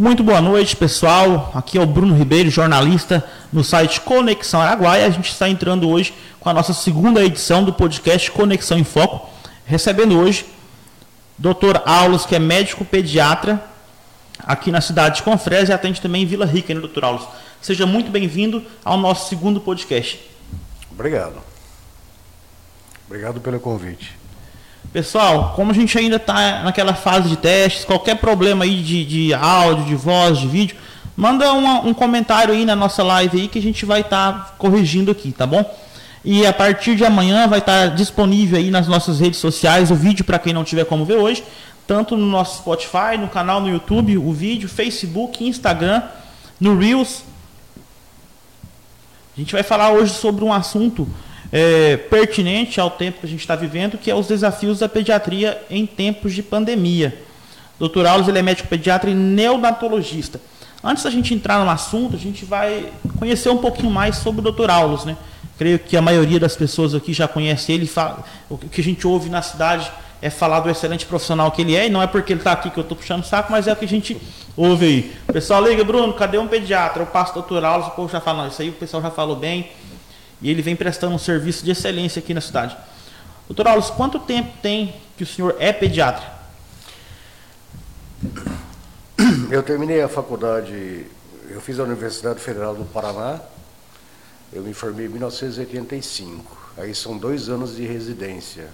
Muito 0.00 0.24
boa 0.24 0.40
noite, 0.40 0.74
pessoal. 0.74 1.52
Aqui 1.54 1.76
é 1.76 1.80
o 1.82 1.84
Bruno 1.84 2.16
Ribeiro, 2.16 2.48
jornalista 2.48 3.22
no 3.52 3.62
site 3.62 4.00
Conexão 4.00 4.58
Araguaia. 4.58 5.04
A 5.04 5.10
gente 5.10 5.30
está 5.30 5.46
entrando 5.46 5.86
hoje 5.86 6.14
com 6.40 6.48
a 6.48 6.54
nossa 6.54 6.72
segunda 6.72 7.22
edição 7.22 7.62
do 7.62 7.70
podcast 7.70 8.30
Conexão 8.30 8.78
em 8.78 8.82
Foco, 8.82 9.28
recebendo 9.66 10.18
hoje 10.18 10.46
Dr. 11.36 11.82
Aulos, 11.84 12.24
que 12.24 12.34
é 12.34 12.38
médico 12.38 12.82
pediatra 12.82 13.62
aqui 14.38 14.70
na 14.70 14.80
cidade 14.80 15.16
de 15.16 15.22
Confresa 15.22 15.72
e 15.72 15.74
atende 15.74 16.00
também 16.00 16.22
em 16.22 16.26
Vila 16.26 16.46
Rica, 16.46 16.72
né, 16.72 16.80
Dr. 16.80 17.04
Aulos? 17.04 17.28
Seja 17.60 17.84
muito 17.84 18.10
bem-vindo 18.10 18.64
ao 18.82 18.96
nosso 18.96 19.28
segundo 19.28 19.60
podcast. 19.60 20.18
Obrigado. 20.90 21.42
Obrigado 23.06 23.38
pelo 23.38 23.60
convite. 23.60 24.18
Pessoal, 24.92 25.52
como 25.54 25.70
a 25.70 25.74
gente 25.74 25.96
ainda 25.96 26.16
está 26.16 26.62
naquela 26.64 26.94
fase 26.94 27.28
de 27.28 27.36
testes, 27.36 27.84
qualquer 27.84 28.16
problema 28.16 28.64
aí 28.64 28.82
de, 28.82 29.04
de 29.04 29.34
áudio, 29.34 29.84
de 29.84 29.94
voz, 29.94 30.38
de 30.38 30.48
vídeo, 30.48 30.76
manda 31.16 31.52
uma, 31.52 31.80
um 31.80 31.94
comentário 31.94 32.52
aí 32.52 32.64
na 32.64 32.74
nossa 32.74 33.02
live 33.04 33.40
aí 33.40 33.48
que 33.48 33.58
a 33.58 33.62
gente 33.62 33.84
vai 33.86 34.00
estar 34.00 34.32
tá 34.32 34.54
corrigindo 34.58 35.10
aqui, 35.10 35.30
tá 35.30 35.46
bom? 35.46 35.64
E 36.24 36.44
a 36.44 36.52
partir 36.52 36.96
de 36.96 37.04
amanhã 37.04 37.46
vai 37.46 37.60
estar 37.60 37.90
tá 37.90 37.94
disponível 37.94 38.58
aí 38.58 38.70
nas 38.70 38.88
nossas 38.88 39.20
redes 39.20 39.38
sociais 39.38 39.92
o 39.92 39.94
vídeo 39.94 40.24
para 40.24 40.40
quem 40.40 40.52
não 40.52 40.64
tiver 40.64 40.84
como 40.84 41.04
ver 41.04 41.16
hoje, 41.16 41.44
tanto 41.86 42.16
no 42.16 42.26
nosso 42.26 42.58
Spotify, 42.58 43.16
no 43.18 43.28
canal 43.28 43.60
no 43.60 43.70
YouTube, 43.70 44.18
o 44.18 44.32
vídeo, 44.32 44.68
Facebook, 44.68 45.46
Instagram, 45.46 46.02
no 46.58 46.76
Reels. 46.76 47.22
A 49.36 49.40
gente 49.40 49.52
vai 49.52 49.62
falar 49.62 49.92
hoje 49.92 50.12
sobre 50.12 50.44
um 50.44 50.52
assunto 50.52 51.08
é, 51.52 51.96
pertinente 51.96 52.80
ao 52.80 52.90
tempo 52.90 53.20
que 53.20 53.26
a 53.26 53.28
gente 53.28 53.40
está 53.40 53.56
vivendo, 53.56 53.98
que 53.98 54.10
é 54.10 54.14
os 54.14 54.26
desafios 54.26 54.78
da 54.78 54.88
pediatria 54.88 55.60
em 55.68 55.86
tempos 55.86 56.32
de 56.32 56.42
pandemia. 56.42 57.22
Dr. 57.78 58.06
Aulos 58.06 58.28
ele 58.28 58.38
é 58.38 58.42
médico 58.42 58.68
pediatra 58.68 59.10
e 59.10 59.14
neonatologista. 59.14 60.40
Antes 60.82 61.04
da 61.04 61.10
gente 61.10 61.34
entrar 61.34 61.62
no 61.62 61.70
assunto, 61.70 62.16
a 62.16 62.18
gente 62.18 62.44
vai 62.44 62.86
conhecer 63.18 63.48
um 63.50 63.58
pouquinho 63.58 63.90
mais 63.90 64.16
sobre 64.16 64.46
o 64.46 64.52
Dr. 64.52 64.70
Aulos. 64.70 65.04
Né? 65.04 65.16
Creio 65.58 65.78
que 65.78 65.96
a 65.96 66.02
maioria 66.02 66.38
das 66.38 66.56
pessoas 66.56 66.94
aqui 66.94 67.12
já 67.12 67.26
conhece 67.26 67.72
ele. 67.72 67.90
O 68.48 68.56
que 68.56 68.80
a 68.80 68.84
gente 68.84 69.06
ouve 69.06 69.28
na 69.28 69.42
cidade 69.42 69.90
é 70.22 70.28
falar 70.28 70.60
do 70.60 70.70
excelente 70.70 71.06
profissional 71.06 71.50
que 71.50 71.62
ele 71.62 71.74
é, 71.74 71.86
e 71.86 71.90
não 71.90 72.02
é 72.02 72.06
porque 72.06 72.32
ele 72.32 72.40
está 72.40 72.52
aqui 72.52 72.70
que 72.70 72.78
eu 72.78 72.82
estou 72.82 72.96
puxando 72.96 73.22
o 73.22 73.26
saco, 73.26 73.50
mas 73.50 73.66
é 73.66 73.72
o 73.72 73.76
que 73.76 73.86
a 73.86 73.88
gente 73.88 74.20
ouve 74.54 74.84
aí. 74.84 75.16
O 75.28 75.32
pessoal 75.32 75.66
liga, 75.66 75.82
Bruno, 75.82 76.12
cadê 76.12 76.36
um 76.36 76.46
pediatra? 76.46 77.02
Eu 77.02 77.06
passo 77.06 77.40
Dr. 77.40 77.64
Aulos, 77.64 77.88
o 77.88 77.90
povo 77.92 78.12
já 78.12 78.20
fala, 78.20 78.42
não, 78.42 78.48
isso 78.48 78.60
aí 78.60 78.68
o 78.68 78.74
pessoal 78.74 79.02
já 79.02 79.10
falou 79.10 79.34
bem 79.34 79.70
e 80.42 80.50
ele 80.50 80.62
vem 80.62 80.74
prestando 80.74 81.14
um 81.14 81.18
serviço 81.18 81.64
de 81.64 81.70
excelência 81.70 82.20
aqui 82.20 82.32
na 82.32 82.40
cidade. 82.40 82.76
Doutor 83.46 83.68
Aulos, 83.68 83.90
quanto 83.90 84.18
tempo 84.18 84.52
tem 84.62 84.94
que 85.16 85.24
o 85.24 85.26
senhor 85.26 85.56
é 85.58 85.72
pediatra? 85.72 86.24
Eu 89.50 89.62
terminei 89.62 90.00
a 90.00 90.08
faculdade, 90.08 91.06
eu 91.50 91.60
fiz 91.60 91.78
a 91.78 91.82
Universidade 91.82 92.40
Federal 92.40 92.74
do 92.74 92.84
Paraná, 92.84 93.40
eu 94.52 94.62
me 94.62 94.72
formei 94.72 95.06
em 95.06 95.08
1985, 95.08 96.72
aí 96.78 96.94
são 96.94 97.18
dois 97.18 97.48
anos 97.48 97.76
de 97.76 97.84
residência. 97.84 98.68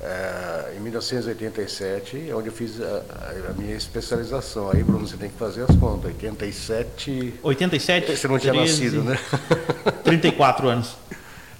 É, 0.00 0.74
em 0.76 0.80
1987, 0.80 2.30
é 2.30 2.34
onde 2.34 2.48
eu 2.48 2.52
fiz 2.52 2.80
a, 2.80 3.02
a, 3.48 3.52
minha 3.54 3.74
especialização. 3.74 4.70
Aí, 4.70 4.82
Bruno, 4.82 5.06
você 5.06 5.16
tem 5.16 5.28
que 5.28 5.36
fazer 5.36 5.62
as 5.62 5.74
contas. 5.76 6.12
87. 6.12 7.34
87? 7.42 8.16
Você 8.16 8.28
não 8.28 8.38
tinha 8.38 8.52
13, 8.52 8.72
nascido, 8.72 9.02
né? 9.02 9.18
34 10.04 10.68
anos. 10.68 10.96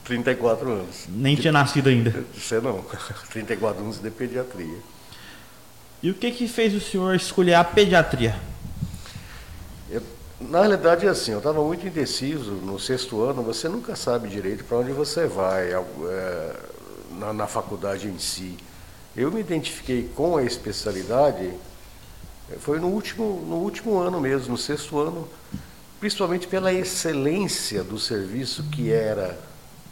34 0.05 0.71
anos. 0.71 1.05
Nem 1.09 1.35
tinha 1.35 1.53
nascido 1.53 1.89
ainda. 1.89 2.25
Você 2.33 2.61
não. 2.61 2.85
34 3.31 3.83
anos 3.83 3.99
de 3.99 4.11
pediatria. 4.11 4.79
E 6.01 6.11
o 6.11 6.15
que 6.15 6.31
que 6.31 6.47
fez 6.47 6.73
o 6.75 6.81
senhor 6.81 7.17
escolher 7.17 7.55
a 7.55 7.65
pediatria? 7.65 8.37
Eu, 9.91 10.01
na 10.41 10.61
realidade, 10.61 11.07
é 11.07 11.09
assim, 11.09 11.33
eu 11.33 11.39
estava 11.39 11.61
muito 11.61 11.85
indeciso 11.85 12.53
no 12.53 12.79
sexto 12.79 13.21
ano. 13.25 13.43
Você 13.43 13.69
nunca 13.69 13.97
sabe 13.97 14.29
direito 14.29 14.63
para 14.63 14.79
onde 14.79 14.93
você 14.93 15.27
vai. 15.27 15.73
É, 15.73 15.85
na, 17.19 17.33
na 17.33 17.47
faculdade 17.47 18.09
em 18.09 18.19
si. 18.19 18.57
Eu 19.17 19.31
me 19.31 19.41
identifiquei 19.41 20.09
com 20.15 20.37
a 20.37 20.45
especialidade, 20.45 21.53
eh, 22.51 22.57
foi 22.61 22.79
no 22.79 22.89
último, 22.89 23.45
no 23.47 23.57
último 23.57 23.99
ano 23.99 24.21
mesmo, 24.21 24.53
no 24.53 24.59
sexto 24.59 24.99
ano, 24.99 25.29
principalmente 25.99 26.47
pela 26.47 26.73
excelência 26.73 27.83
do 27.83 27.99
serviço 27.99 28.63
que 28.65 28.93
era 28.93 29.39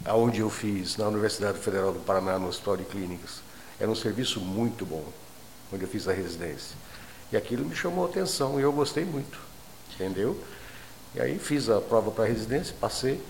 aonde 0.04 0.40
eu 0.40 0.48
fiz, 0.48 0.96
na 0.96 1.08
Universidade 1.08 1.58
Federal 1.58 1.92
do 1.92 1.98
Paraná, 1.98 2.38
no 2.38 2.46
Hospital 2.46 2.76
de 2.76 2.84
Clínicas. 2.84 3.42
Era 3.80 3.90
um 3.90 3.94
serviço 3.94 4.40
muito 4.40 4.86
bom, 4.86 5.04
onde 5.72 5.82
eu 5.82 5.88
fiz 5.88 6.06
a 6.06 6.12
residência. 6.12 6.76
E 7.32 7.36
aquilo 7.36 7.64
me 7.64 7.74
chamou 7.74 8.06
a 8.06 8.08
atenção 8.08 8.60
e 8.60 8.62
eu 8.62 8.72
gostei 8.72 9.04
muito, 9.04 9.38
entendeu? 9.94 10.40
E 11.14 11.20
aí 11.20 11.38
fiz 11.38 11.68
a 11.68 11.80
prova 11.80 12.12
para 12.12 12.24
a 12.24 12.28
residência, 12.28 12.74
passei 12.80 13.20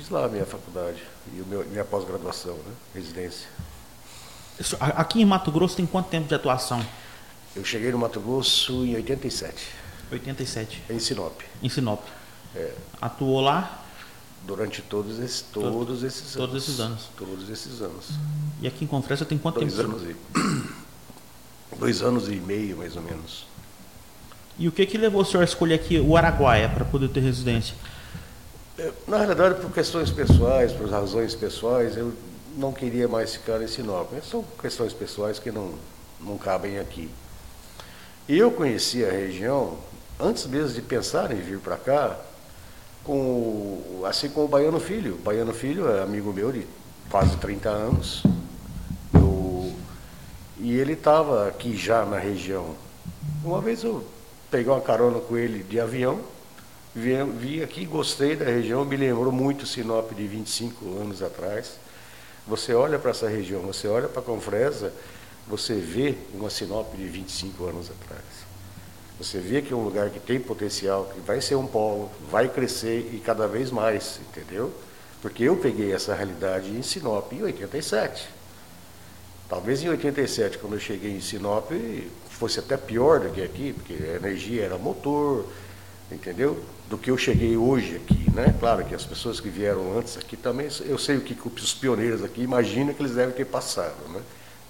fiz 0.00 0.08
lá 0.08 0.24
a 0.24 0.28
minha 0.28 0.46
faculdade 0.46 1.02
e 1.36 1.42
o 1.42 1.46
meu, 1.46 1.64
minha 1.66 1.84
pós-graduação, 1.84 2.54
né? 2.54 2.72
residência. 2.94 3.46
Aqui 4.80 5.20
em 5.20 5.24
Mato 5.24 5.50
Grosso 5.52 5.76
tem 5.76 5.86
quanto 5.86 6.08
tempo 6.08 6.26
de 6.26 6.34
atuação? 6.34 6.84
Eu 7.54 7.64
cheguei 7.64 7.92
no 7.92 7.98
Mato 7.98 8.18
Grosso 8.18 8.84
em 8.84 8.94
87. 8.94 9.68
87. 10.10 10.82
Em 10.88 10.98
Sinop. 10.98 11.40
Em 11.62 11.68
Sinop. 11.68 12.00
É. 12.54 12.72
Atuou 13.00 13.40
lá? 13.40 13.84
Durante 14.46 14.80
todos 14.80 15.18
esses, 15.18 15.42
todos 15.42 15.70
Todo, 15.70 16.06
esses 16.06 16.36
anos. 16.36 16.48
Todos 16.48 16.62
esses 16.62 16.80
anos. 16.80 17.08
Todos 17.16 17.50
esses 17.50 17.82
anos. 17.82 18.06
E 18.62 18.66
aqui 18.66 18.84
em 18.84 18.88
Confresa 18.88 19.26
tem 19.26 19.36
quanto 19.36 19.60
dois 19.60 19.74
tempo? 19.74 19.90
Anos 19.90 20.02
e, 20.02 20.16
dois 21.78 22.02
anos 22.02 22.28
e 22.28 22.36
meio, 22.36 22.78
mais 22.78 22.96
ou 22.96 23.02
menos. 23.02 23.46
E 24.58 24.66
o 24.66 24.72
que, 24.72 24.86
que 24.86 24.96
levou 24.96 25.20
o 25.20 25.24
senhor 25.24 25.42
a 25.42 25.44
escolher 25.44 25.74
aqui 25.74 25.98
o 25.98 26.16
Araguaia 26.16 26.70
para 26.70 26.86
poder 26.86 27.08
ter 27.08 27.20
residência? 27.20 27.74
Na 29.06 29.18
realidade, 29.18 29.60
por 29.60 29.72
questões 29.72 30.10
pessoais, 30.10 30.72
por 30.72 30.88
razões 30.88 31.34
pessoais, 31.34 31.96
eu 31.96 32.12
não 32.56 32.72
queria 32.72 33.06
mais 33.08 33.34
ficar 33.34 33.60
em 33.62 33.66
Sinop. 33.66 34.12
São 34.22 34.44
questões 34.60 34.92
pessoais 34.92 35.38
que 35.38 35.50
não, 35.50 35.74
não 36.20 36.38
cabem 36.38 36.78
aqui. 36.78 37.10
E 38.28 38.38
eu 38.38 38.50
conheci 38.50 39.04
a 39.04 39.10
região, 39.10 39.76
antes 40.18 40.46
mesmo 40.46 40.74
de 40.74 40.82
pensar 40.82 41.32
em 41.32 41.40
vir 41.40 41.58
para 41.58 41.76
cá, 41.76 42.16
com, 43.04 44.02
assim 44.06 44.28
como 44.28 44.46
o 44.46 44.48
Baiano 44.48 44.80
Filho. 44.80 45.14
O 45.14 45.18
Baiano 45.18 45.52
Filho 45.52 45.90
é 45.90 46.02
amigo 46.02 46.32
meu 46.32 46.52
de 46.52 46.66
quase 47.10 47.36
30 47.36 47.68
anos. 47.68 48.22
Eu, 49.12 49.72
e 50.58 50.72
ele 50.74 50.92
estava 50.92 51.48
aqui 51.48 51.76
já 51.76 52.04
na 52.04 52.18
região. 52.18 52.74
Uma 53.44 53.60
vez 53.60 53.82
eu 53.82 54.04
peguei 54.50 54.72
uma 54.72 54.80
carona 54.80 55.18
com 55.18 55.36
ele 55.36 55.62
de 55.62 55.80
avião, 55.80 56.20
Vi, 56.92 57.12
vi 57.38 57.62
aqui, 57.62 57.84
gostei 57.84 58.34
da 58.34 58.46
região, 58.46 58.84
me 58.84 58.96
lembrou 58.96 59.30
muito 59.30 59.64
Sinop 59.64 60.12
de 60.12 60.26
25 60.26 60.84
anos 61.00 61.22
atrás. 61.22 61.74
Você 62.48 62.74
olha 62.74 62.98
para 62.98 63.12
essa 63.12 63.28
região, 63.28 63.62
você 63.62 63.86
olha 63.86 64.08
para 64.08 64.20
Confresa, 64.20 64.92
você 65.46 65.74
vê 65.74 66.16
uma 66.34 66.50
Sinop 66.50 66.92
de 66.96 67.06
25 67.06 67.64
anos 67.64 67.90
atrás. 67.90 68.24
Você 69.20 69.38
vê 69.38 69.62
que 69.62 69.72
é 69.72 69.76
um 69.76 69.84
lugar 69.84 70.10
que 70.10 70.18
tem 70.18 70.40
potencial, 70.40 71.04
que 71.14 71.20
vai 71.20 71.40
ser 71.40 71.54
um 71.54 71.66
polo, 71.66 72.10
vai 72.28 72.48
crescer 72.48 73.08
e 73.12 73.20
cada 73.20 73.46
vez 73.46 73.70
mais, 73.70 74.18
entendeu? 74.28 74.72
Porque 75.22 75.44
eu 75.44 75.56
peguei 75.56 75.92
essa 75.92 76.12
realidade 76.12 76.70
em 76.70 76.82
Sinop 76.82 77.32
em 77.32 77.42
87. 77.42 78.26
Talvez 79.48 79.82
em 79.82 79.90
87, 79.90 80.58
quando 80.58 80.72
eu 80.72 80.80
cheguei 80.80 81.12
em 81.12 81.20
Sinop, 81.20 81.70
fosse 82.30 82.58
até 82.58 82.76
pior 82.76 83.20
do 83.20 83.30
que 83.30 83.42
aqui, 83.42 83.72
porque 83.74 83.94
a 83.94 84.16
energia 84.16 84.64
era 84.64 84.78
motor, 84.78 85.44
entendeu? 86.10 86.62
Do 86.88 86.98
que 86.98 87.10
eu 87.10 87.16
cheguei 87.16 87.56
hoje 87.56 87.96
aqui, 87.96 88.30
né? 88.32 88.54
Claro 88.58 88.84
que 88.84 88.94
as 88.94 89.04
pessoas 89.04 89.40
que 89.40 89.48
vieram 89.48 89.98
antes 89.98 90.16
aqui 90.16 90.36
também, 90.36 90.68
eu 90.84 90.98
sei 90.98 91.16
o 91.16 91.20
que 91.20 91.36
os 91.48 91.74
pioneiros 91.74 92.24
aqui 92.24 92.42
imaginam 92.42 92.92
que 92.92 93.02
eles 93.02 93.14
devem 93.14 93.34
ter 93.34 93.46
passado, 93.46 93.96
né? 94.08 94.20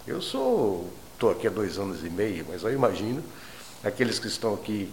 Eu 0.07 0.21
sou, 0.21 0.91
estou 1.15 1.31
aqui 1.31 1.47
há 1.47 1.51
dois 1.51 1.79
anos 1.79 2.05
e 2.05 2.11
meio, 2.11 2.45
mas 2.49 2.63
eu 2.63 2.73
imagino 2.73 3.23
aqueles 3.83 4.19
que 4.19 4.27
estão 4.27 4.55
aqui 4.55 4.91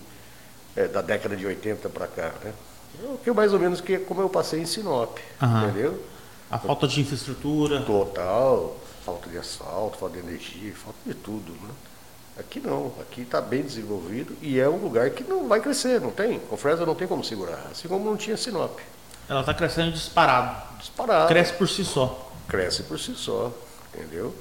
é, 0.75 0.87
da 0.87 1.01
década 1.01 1.35
de 1.35 1.45
80 1.45 1.89
para 1.89 2.07
cá, 2.07 2.33
né? 2.43 2.53
O 3.03 3.17
que 3.17 3.31
mais 3.31 3.53
ou 3.53 3.59
menos 3.59 3.81
que 3.81 3.97
como 3.99 4.21
eu 4.21 4.29
passei 4.29 4.61
em 4.61 4.65
Sinop, 4.65 5.17
uhum. 5.41 5.63
entendeu? 5.63 6.03
A 6.49 6.57
falta 6.57 6.87
de 6.87 7.01
infraestrutura. 7.01 7.81
Total, 7.81 8.77
falta 9.05 9.29
de 9.29 9.37
asfalto, 9.37 9.97
falta 9.97 10.19
de 10.19 10.27
energia, 10.27 10.73
falta 10.73 10.99
de 11.05 11.13
tudo, 11.13 11.51
né? 11.51 11.69
Aqui 12.39 12.59
não, 12.59 12.93
aqui 13.01 13.21
está 13.21 13.41
bem 13.41 13.63
desenvolvido 13.63 14.35
e 14.41 14.59
é 14.59 14.69
um 14.69 14.77
lugar 14.77 15.09
que 15.09 15.23
não 15.23 15.47
vai 15.47 15.59
crescer, 15.59 15.99
não 15.99 16.11
tem. 16.11 16.39
Confresa 16.39 16.85
não 16.85 16.93
tem 16.93 17.07
como 17.07 17.23
segurar, 17.23 17.67
assim 17.71 17.87
como 17.87 18.05
não 18.05 18.15
tinha 18.15 18.37
Sinop. 18.37 18.79
Ela 19.27 19.39
está 19.39 19.53
crescendo 19.53 19.91
disparado. 19.91 20.77
Disparado. 20.77 21.27
Cresce 21.27 21.53
por 21.53 21.67
si 21.67 21.83
só. 21.83 22.31
Cresce 22.47 22.83
por 22.83 22.99
si 22.99 23.15
só, 23.15 23.51
entendeu? 23.93 24.33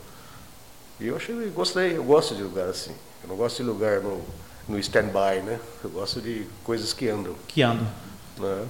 E 1.00 1.06
eu 1.06 1.16
achei, 1.16 1.34
gostei, 1.50 1.96
eu 1.96 2.04
gosto 2.04 2.34
de 2.34 2.42
lugar 2.42 2.68
assim. 2.68 2.92
Eu 3.22 3.30
não 3.30 3.36
gosto 3.36 3.56
de 3.56 3.62
lugar 3.62 4.00
no, 4.00 4.22
no 4.68 4.78
stand-by, 4.78 5.42
né? 5.42 5.58
Eu 5.82 5.90
gosto 5.90 6.20
de 6.20 6.46
coisas 6.64 6.92
que 6.92 7.08
andam. 7.08 7.34
Que 7.48 7.62
andam. 7.62 7.86
Né? 8.38 8.66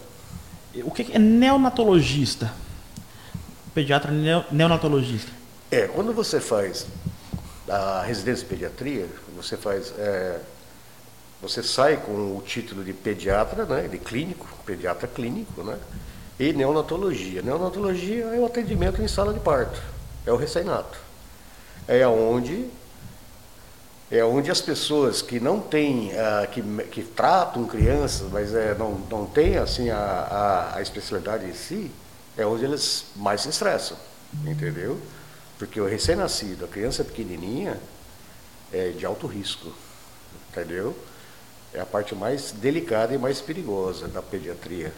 O 0.85 0.91
que 0.91 1.13
é 1.13 1.19
neonatologista? 1.19 2.53
Pediatra 3.75 4.13
neonatologista. 4.51 5.31
É, 5.71 5.89
quando 5.89 6.13
você 6.13 6.41
faz 6.41 6.87
a 7.69 8.03
residência 8.03 8.45
de 8.45 8.51
pediatria, 8.51 9.07
você 9.37 9.57
faz 9.57 9.93
é, 9.99 10.41
Você 11.43 11.63
sai 11.63 11.97
com 11.99 12.13
o 12.37 12.43
título 12.45 12.83
de 12.85 12.93
pediatra, 12.93 13.65
né, 13.65 13.89
de 13.89 13.99
clínico, 13.99 14.47
pediatra 14.65 15.07
clínico, 15.07 15.63
né, 15.63 15.79
e 16.39 16.53
neonatologia. 16.53 17.43
Neonatologia 17.43 18.25
é 18.25 18.39
o 18.39 18.47
atendimento 18.47 19.03
em 19.03 19.09
sala 19.09 19.33
de 19.33 19.41
parto, 19.41 19.81
é 20.25 20.33
o 20.33 20.37
recém-nato. 20.37 20.99
É 21.89 22.07
onde 22.07 22.69
é 24.11 24.25
onde 24.25 24.51
as 24.53 24.61
pessoas 24.61 25.21
que 25.21 25.41
não 25.41 25.59
têm, 25.59 26.13
uh, 26.13 26.47
que, 26.53 26.63
que 26.93 27.03
tratam 27.03 27.67
crianças, 27.67 28.29
mas 28.31 28.55
é, 28.55 28.73
não, 28.75 28.93
não 29.11 29.27
têm 29.27 29.57
assim, 29.57 29.91
a, 29.91 29.99
a, 29.99 30.77
a 30.77 30.83
especialidade 30.83 31.45
em 31.45 31.53
si, 31.53 31.91
é 32.37 32.47
onde 32.47 32.65
eles 32.65 33.07
mais 33.17 33.41
se 33.41 33.49
estressam, 33.49 33.97
entendeu? 34.47 35.01
Porque 35.59 35.81
o 35.81 35.87
recém-nascido, 35.87 36.65
a 36.65 36.69
criança 36.69 37.03
pequenininha, 37.03 37.79
é 38.73 38.91
de 38.91 39.07
alto 39.07 39.27
risco, 39.27 39.73
entendeu? 40.51 40.97
É 41.73 41.81
a 41.81 41.87
parte 41.87 42.15
mais 42.15 42.53
delicada 42.53 43.15
e 43.15 43.19
mais 43.19 43.41
perigosa 43.41 44.09
da 44.09 44.23
pediatria. 44.23 44.93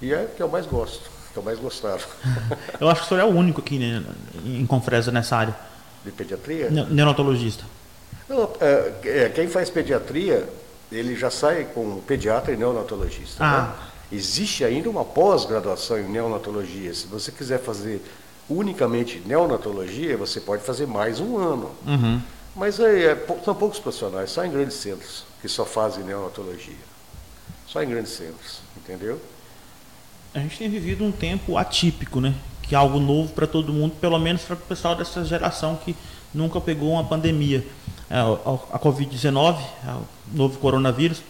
E 0.00 0.12
é 0.12 0.28
que 0.36 0.42
eu 0.42 0.48
mais 0.48 0.66
gosto, 0.66 1.10
que 1.32 1.38
eu 1.38 1.42
mais 1.42 1.58
gostava. 1.58 2.02
eu 2.80 2.88
acho 2.88 3.00
que 3.00 3.06
o 3.06 3.08
senhor 3.08 3.20
é 3.20 3.24
o 3.24 3.34
único 3.34 3.60
aqui 3.60 3.78
né, 3.78 4.04
em 4.44 4.66
Confresa 4.66 5.10
nessa 5.10 5.36
área. 5.36 5.56
De 6.04 6.12
pediatria? 6.12 6.70
Neonatologista. 6.70 7.64
Não, 8.28 8.50
é, 8.60 8.92
é, 9.04 9.28
quem 9.28 9.48
faz 9.48 9.70
pediatria, 9.70 10.48
ele 10.90 11.16
já 11.16 11.30
sai 11.30 11.64
com 11.74 12.00
pediatra 12.00 12.52
e 12.52 12.56
neonatologista. 12.56 13.42
Né? 13.42 13.50
Ah. 13.50 13.62
Né? 13.62 13.88
Existe 14.12 14.64
ainda 14.64 14.88
uma 14.88 15.04
pós-graduação 15.04 15.98
em 15.98 16.04
neonatologia. 16.04 16.92
Se 16.94 17.06
você 17.06 17.32
quiser 17.32 17.58
fazer 17.58 18.02
unicamente 18.48 19.22
neonatologia, 19.24 20.16
você 20.16 20.40
pode 20.40 20.62
fazer 20.62 20.86
mais 20.86 21.20
um 21.20 21.36
ano. 21.38 21.70
Uhum. 21.86 22.20
Mas 22.54 22.78
é, 22.78 23.12
é, 23.12 23.26
são 23.44 23.54
poucos 23.54 23.78
profissionais, 23.78 24.30
só 24.30 24.44
em 24.44 24.50
grandes 24.50 24.76
centros, 24.76 25.24
que 25.40 25.48
só 25.48 25.64
fazem 25.64 26.04
neonatologia. 26.04 26.74
Só 27.66 27.82
em 27.82 27.88
grandes 27.88 28.12
centros, 28.12 28.60
entendeu? 28.76 29.20
A 30.34 30.38
gente 30.40 30.58
tem 30.58 30.68
vivido 30.68 31.04
um 31.04 31.10
tempo 31.10 31.56
atípico, 31.56 32.20
né? 32.20 32.34
Que 32.62 32.74
é 32.74 32.78
algo 32.78 32.98
novo 33.00 33.32
para 33.32 33.46
todo 33.46 33.72
mundo, 33.72 33.94
pelo 34.00 34.18
menos 34.18 34.42
para 34.42 34.54
o 34.54 34.58
pessoal 34.58 34.94
dessa 34.94 35.24
geração 35.24 35.76
que 35.76 35.96
nunca 36.32 36.60
pegou 36.60 36.92
uma 36.92 37.04
pandemia. 37.04 37.66
É, 38.10 38.18
a 38.18 38.78
Covid-19, 38.78 39.58
é 39.86 39.90
o 39.92 40.06
novo 40.32 40.58
coronavírus. 40.58 41.22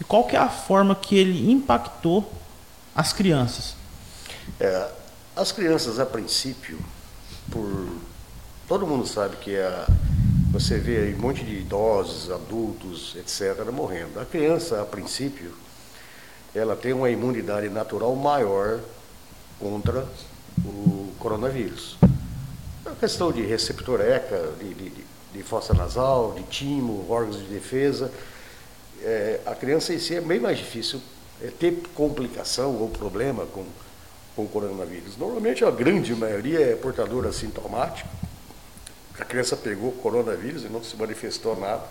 E 0.00 0.04
qual 0.04 0.24
que 0.24 0.36
é 0.36 0.38
a 0.38 0.48
forma 0.48 0.94
que 0.94 1.16
ele 1.16 1.50
impactou 1.50 2.30
as 2.94 3.12
crianças? 3.12 3.74
É, 4.60 4.88
as 5.34 5.50
crianças, 5.50 5.98
a 5.98 6.06
princípio, 6.06 6.78
por 7.50 7.88
todo 8.68 8.86
mundo 8.86 9.06
sabe 9.06 9.36
que 9.36 9.54
é, 9.54 9.86
você 10.50 10.78
vê 10.78 11.14
um 11.14 11.20
monte 11.20 11.42
de 11.42 11.56
idosos, 11.56 12.30
adultos, 12.30 13.16
etc., 13.16 13.64
morrendo. 13.72 14.20
A 14.20 14.24
criança, 14.24 14.82
a 14.82 14.84
princípio, 14.84 15.52
ela 16.54 16.76
tem 16.76 16.92
uma 16.92 17.08
imunidade 17.08 17.68
natural 17.70 18.14
maior 18.14 18.80
contra 19.58 20.06
o 20.64 21.12
coronavírus. 21.18 21.96
É 22.84 22.88
uma 22.90 22.96
questão 22.96 23.32
de 23.32 23.40
receptor 23.42 24.00
ECA, 24.02 24.52
de, 24.58 24.74
de, 24.74 24.92
de 25.32 25.42
fossa 25.42 25.72
nasal, 25.72 26.34
de 26.34 26.42
timo, 26.42 27.06
órgãos 27.08 27.38
de 27.38 27.44
defesa. 27.44 28.12
É, 29.02 29.40
a 29.46 29.54
criança 29.54 29.94
em 29.94 29.98
si 29.98 30.14
é 30.14 30.20
bem 30.20 30.38
mais 30.38 30.58
difícil 30.58 31.00
é, 31.40 31.46
ter 31.46 31.82
complicação 31.94 32.76
ou 32.76 32.90
problema 32.90 33.46
com, 33.46 33.64
com 34.34 34.44
o 34.44 34.48
coronavírus. 34.48 35.16
Normalmente 35.16 35.64
a 35.64 35.70
grande 35.70 36.14
maioria 36.14 36.60
é 36.60 36.74
portadora 36.74 37.28
assintomática. 37.28 38.08
A 39.18 39.24
criança 39.24 39.56
pegou 39.56 39.92
coronavírus 39.92 40.64
e 40.64 40.68
não 40.68 40.82
se 40.82 40.96
manifestou 40.96 41.58
nada. 41.58 41.82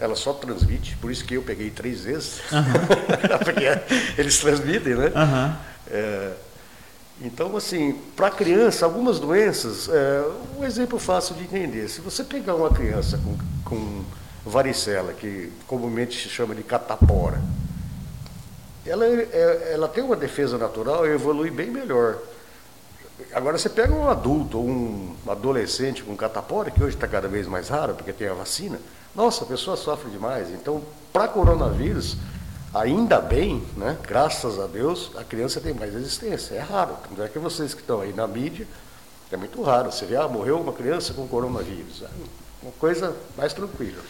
Ela 0.00 0.16
só 0.16 0.32
transmite, 0.32 0.96
por 0.96 1.10
isso 1.10 1.24
que 1.24 1.34
eu 1.34 1.42
peguei 1.42 1.70
três 1.70 2.02
vezes. 2.02 2.40
Uhum. 2.50 3.38
Porque 3.44 4.20
eles 4.20 4.38
transmitem, 4.38 4.94
né? 4.94 5.06
Uhum. 5.06 5.56
É, 5.88 6.32
então, 7.20 7.56
assim, 7.56 7.92
para 8.16 8.26
a 8.26 8.30
criança, 8.30 8.84
algumas 8.84 9.20
doenças, 9.20 9.88
é, 9.88 10.24
um 10.58 10.64
exemplo 10.64 10.98
fácil 10.98 11.36
de 11.36 11.44
entender. 11.44 11.88
Se 11.88 12.00
você 12.00 12.24
pegar 12.24 12.56
uma 12.56 12.70
criança 12.70 13.18
com, 13.18 13.36
com 13.64 14.04
varicela, 14.44 15.12
que 15.12 15.52
comumente 15.66 16.20
se 16.20 16.28
chama 16.28 16.54
de 16.54 16.62
catapora, 16.62 17.40
ela, 18.86 19.06
é, 19.06 19.72
ela 19.72 19.88
tem 19.88 20.02
uma 20.04 20.16
defesa 20.16 20.58
natural 20.58 21.06
e 21.06 21.10
evolui 21.10 21.50
bem 21.50 21.70
melhor. 21.70 22.18
Agora, 23.32 23.56
você 23.56 23.68
pega 23.68 23.94
um 23.94 24.08
adulto 24.08 24.58
ou 24.58 24.66
um 24.66 25.16
adolescente 25.28 26.02
com 26.02 26.16
catapora, 26.16 26.70
que 26.70 26.82
hoje 26.82 26.96
está 26.96 27.06
cada 27.06 27.28
vez 27.28 27.46
mais 27.46 27.68
raro, 27.68 27.94
porque 27.94 28.12
tem 28.12 28.28
a 28.28 28.34
vacina, 28.34 28.78
nossa, 29.14 29.44
a 29.44 29.46
pessoa 29.46 29.76
sofre 29.76 30.10
demais. 30.10 30.50
Então, 30.50 30.82
para 31.12 31.28
coronavírus, 31.28 32.16
Ainda 32.74 33.20
bem, 33.20 33.62
né, 33.76 33.96
graças 34.02 34.58
a 34.58 34.66
Deus, 34.66 35.12
a 35.16 35.22
criança 35.22 35.60
tem 35.60 35.72
mais 35.72 35.94
resistência. 35.94 36.56
É 36.56 36.60
raro. 36.60 36.96
Tanto 37.08 37.22
é 37.22 37.28
que 37.28 37.38
vocês 37.38 37.72
que 37.72 37.80
estão 37.80 38.00
aí 38.00 38.12
na 38.12 38.26
mídia, 38.26 38.66
é 39.30 39.36
muito 39.36 39.62
raro. 39.62 39.92
Você 39.92 40.04
vê, 40.04 40.16
ah, 40.16 40.26
morreu 40.26 40.60
uma 40.60 40.72
criança 40.72 41.14
com 41.14 41.28
coronavírus. 41.28 42.02
É 42.02 42.08
uma 42.60 42.72
coisa 42.72 43.16
mais 43.36 43.52
tranquila. 43.52 44.02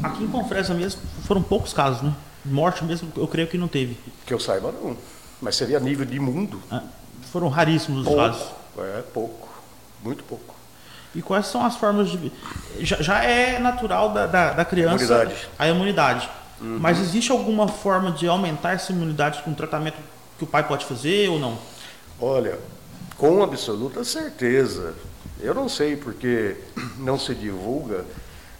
Aqui 0.00 0.22
em 0.22 0.28
Confresa 0.28 0.74
mesmo 0.74 1.00
foram 1.26 1.42
poucos 1.42 1.72
casos, 1.72 2.02
né? 2.02 2.14
Morte 2.46 2.84
mesmo, 2.84 3.12
eu 3.16 3.26
creio 3.26 3.48
que 3.48 3.58
não 3.58 3.68
teve. 3.68 3.96
Que 4.24 4.32
eu 4.32 4.40
saiba, 4.40 4.72
não. 4.72 4.96
Mas 5.40 5.56
seria 5.56 5.78
nível 5.78 6.06
de 6.06 6.18
mundo. 6.18 6.60
Ah, 6.70 6.82
foram 7.32 7.48
raríssimos 7.48 8.06
os 8.06 8.14
casos. 8.14 8.48
É, 8.78 9.02
pouco. 9.12 9.48
Muito 10.02 10.24
pouco. 10.24 10.54
E 11.14 11.22
quais 11.22 11.46
são 11.46 11.64
as 11.64 11.76
formas 11.76 12.10
de. 12.10 12.32
Já, 12.80 12.96
já 12.96 13.24
é 13.24 13.58
natural 13.58 14.10
da, 14.10 14.26
da, 14.26 14.52
da 14.52 14.64
criança 14.64 15.04
imunidade. 15.04 15.48
a 15.58 15.68
imunidade. 15.68 16.30
Uhum. 16.60 16.78
Mas 16.80 17.00
existe 17.00 17.30
alguma 17.30 17.68
forma 17.68 18.12
de 18.12 18.26
aumentar 18.26 18.72
essa 18.72 18.92
imunidade 18.92 19.42
com 19.42 19.52
tratamento 19.54 19.96
que 20.38 20.44
o 20.44 20.46
pai 20.46 20.66
pode 20.66 20.84
fazer 20.84 21.28
ou 21.28 21.38
não? 21.38 21.58
Olha, 22.20 22.58
com 23.16 23.42
absoluta 23.42 24.04
certeza. 24.04 24.94
Eu 25.40 25.54
não 25.54 25.68
sei 25.68 25.96
porque 25.96 26.56
não 26.98 27.18
se 27.18 27.34
divulga. 27.34 28.04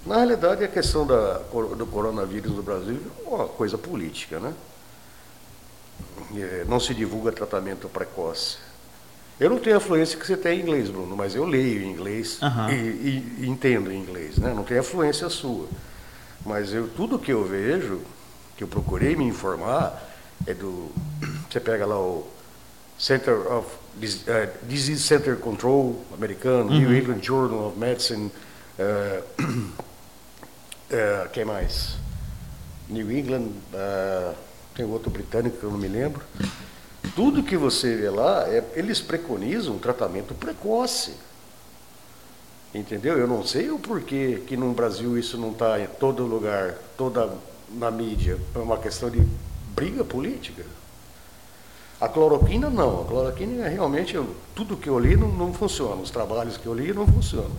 Na 0.06 0.16
realidade, 0.16 0.62
a 0.62 0.68
questão 0.68 1.04
da, 1.04 1.38
do 1.76 1.86
coronavírus 1.86 2.52
no 2.52 2.62
Brasil 2.62 3.00
é 3.24 3.28
uma 3.28 3.48
coisa 3.48 3.76
política, 3.76 4.38
né? 4.38 4.54
É, 6.36 6.64
não 6.68 6.78
se 6.78 6.94
divulga 6.94 7.32
tratamento 7.32 7.88
precoce. 7.88 8.58
Eu 9.38 9.50
não 9.50 9.58
tenho 9.58 9.76
a 9.76 9.80
fluência 9.80 10.18
que 10.18 10.26
você 10.26 10.36
tem 10.36 10.60
em 10.60 10.62
inglês, 10.62 10.88
Bruno, 10.88 11.14
mas 11.16 11.34
eu 11.34 11.44
leio 11.44 11.82
em 11.82 11.90
inglês 11.90 12.40
uhum. 12.40 12.70
e, 12.70 12.74
e, 12.74 13.36
e, 13.40 13.48
entendo 13.48 13.92
em 13.92 13.98
inglês, 13.98 14.38
né? 14.38 14.54
Não 14.54 14.64
tem 14.64 14.78
a 14.78 14.82
fluência 14.82 15.28
sua. 15.28 15.66
Mas 16.44 16.72
eu, 16.72 16.88
tudo 16.88 17.18
que 17.18 17.32
eu 17.32 17.44
vejo, 17.44 18.00
que 18.56 18.64
eu 18.64 18.68
procurei 18.68 19.16
me 19.16 19.24
informar, 19.24 20.02
é 20.46 20.54
do. 20.54 20.90
Você 21.50 21.60
pega 21.60 21.84
lá 21.84 21.98
o 21.98 22.26
Center 22.98 23.34
of 23.52 23.66
uh, 23.66 24.66
Disease 24.68 25.02
Center 25.02 25.36
Control 25.36 26.02
americano, 26.14 26.70
uhum. 26.70 26.78
New 26.78 26.96
England 26.96 27.22
Journal 27.22 27.68
of 27.68 27.78
Medicine, 27.78 28.30
uh, 28.78 29.22
uh, 30.90 31.28
quem 31.30 31.44
mais? 31.44 31.96
New 32.88 33.10
England, 33.10 33.48
uh, 33.72 34.34
tem 34.74 34.84
outro 34.84 35.10
britânico 35.10 35.56
que 35.58 35.64
eu 35.64 35.70
não 35.70 35.78
me 35.78 35.88
lembro. 35.88 36.22
Tudo 37.14 37.42
que 37.42 37.56
você 37.56 37.96
vê 37.96 38.10
lá, 38.10 38.48
é, 38.48 38.62
eles 38.74 39.00
preconizam 39.00 39.74
um 39.74 39.78
tratamento 39.78 40.34
precoce. 40.34 41.14
Entendeu? 42.74 43.16
Eu 43.16 43.26
não 43.26 43.44
sei 43.44 43.70
o 43.70 43.78
porquê 43.78 44.42
que 44.46 44.56
no 44.56 44.72
Brasil 44.72 45.16
isso 45.16 45.38
não 45.38 45.52
está 45.52 45.80
em 45.80 45.86
todo 45.86 46.26
lugar, 46.26 46.74
toda 46.96 47.30
na 47.70 47.90
mídia. 47.90 48.38
É 48.54 48.58
uma 48.58 48.76
questão 48.76 49.08
de 49.08 49.26
briga 49.74 50.04
política. 50.04 50.62
A 51.98 52.08
cloroquina 52.08 52.68
não. 52.68 53.02
A 53.02 53.04
cloroquina 53.06 53.64
é 53.64 53.68
realmente, 53.68 54.20
tudo 54.54 54.76
que 54.76 54.88
eu 54.88 54.98
li 54.98 55.16
não, 55.16 55.28
não 55.28 55.54
funciona. 55.54 56.02
Os 56.02 56.10
trabalhos 56.10 56.58
que 56.58 56.66
eu 56.66 56.74
li 56.74 56.92
não 56.92 57.06
funcionam. 57.06 57.56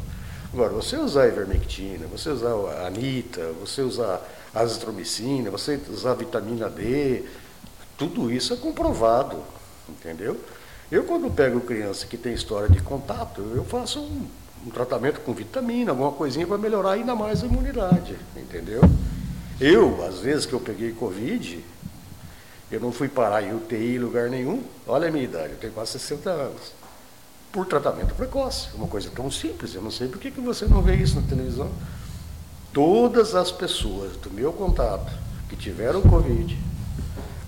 Agora, 0.53 0.73
você 0.73 0.97
usar 0.97 1.27
ivermectina, 1.27 2.07
você 2.07 2.29
usar 2.29 2.53
a 2.53 2.87
anita, 2.87 3.51
você 3.59 3.81
usar 3.81 4.21
azitromicina, 4.53 5.51
você 5.51 5.79
usar 5.89 6.13
vitamina 6.13 6.69
D, 6.69 7.23
tudo 7.97 8.31
isso 8.31 8.53
é 8.53 8.57
comprovado, 8.57 9.43
entendeu? 9.89 10.39
Eu, 10.91 11.03
quando 11.03 11.29
pego 11.29 11.59
criança 11.61 12.07
que 12.07 12.17
tem 12.17 12.33
história 12.33 12.69
de 12.69 12.81
contato, 12.81 13.41
eu 13.55 13.65
faço 13.65 13.99
um 13.99 14.27
um 14.65 14.69
tratamento 14.69 15.21
com 15.21 15.33
vitamina, 15.33 15.91
alguma 15.91 16.11
coisinha 16.11 16.45
para 16.47 16.57
melhorar 16.57 16.91
ainda 16.91 17.15
mais 17.15 17.43
a 17.43 17.45
imunidade, 17.45 18.17
entendeu? 18.35 18.81
Eu, 19.59 20.05
às 20.05 20.19
vezes 20.19 20.45
que 20.45 20.53
eu 20.53 20.59
peguei 20.59 20.91
Covid, 20.91 21.63
eu 22.71 22.79
não 22.79 22.91
fui 22.91 23.07
parar 23.07 23.43
em 23.43 23.55
UTI 23.55 23.95
em 23.95 23.99
lugar 23.99 24.29
nenhum, 24.29 24.63
olha 24.85 25.07
a 25.07 25.11
minha 25.11 25.23
idade, 25.23 25.53
eu 25.53 25.57
tenho 25.57 25.73
quase 25.73 25.91
60 25.93 26.29
anos, 26.29 26.73
por 27.57 27.65
tratamento 27.65 28.13
precoce, 28.13 28.67
uma 28.75 28.87
coisa 28.87 29.09
tão 29.09 29.31
simples, 29.31 29.73
eu 29.73 29.81
não 29.81 29.89
sei 29.89 30.07
por 30.07 30.19
que, 30.19 30.29
que 30.29 30.39
você 30.39 30.67
não 30.67 30.79
vê 30.79 30.95
isso 30.95 31.19
na 31.19 31.27
televisão. 31.27 31.71
Todas 32.71 33.33
as 33.33 33.51
pessoas 33.51 34.15
do 34.17 34.29
meu 34.29 34.53
contato 34.53 35.11
que 35.49 35.55
tiveram 35.55 36.03
Covid, 36.03 36.55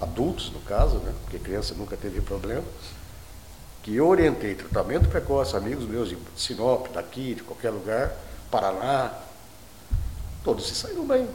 adultos 0.01 0.51
no 0.51 0.59
caso, 0.61 0.95
né, 0.97 1.13
porque 1.21 1.37
criança 1.37 1.75
nunca 1.75 1.95
teve 1.95 2.21
problema, 2.21 2.63
que 3.83 3.97
eu 3.97 4.07
orientei 4.07 4.55
tratamento 4.55 5.07
precoce, 5.07 5.55
amigos 5.55 5.85
meus 5.85 6.09
de 6.09 6.17
Sinop, 6.35 6.87
daqui, 6.91 7.35
de 7.35 7.43
qualquer 7.43 7.69
lugar, 7.69 8.11
Paraná, 8.49 9.13
todos 10.43 10.67
se 10.67 10.73
saíram 10.73 11.05
bem. 11.05 11.29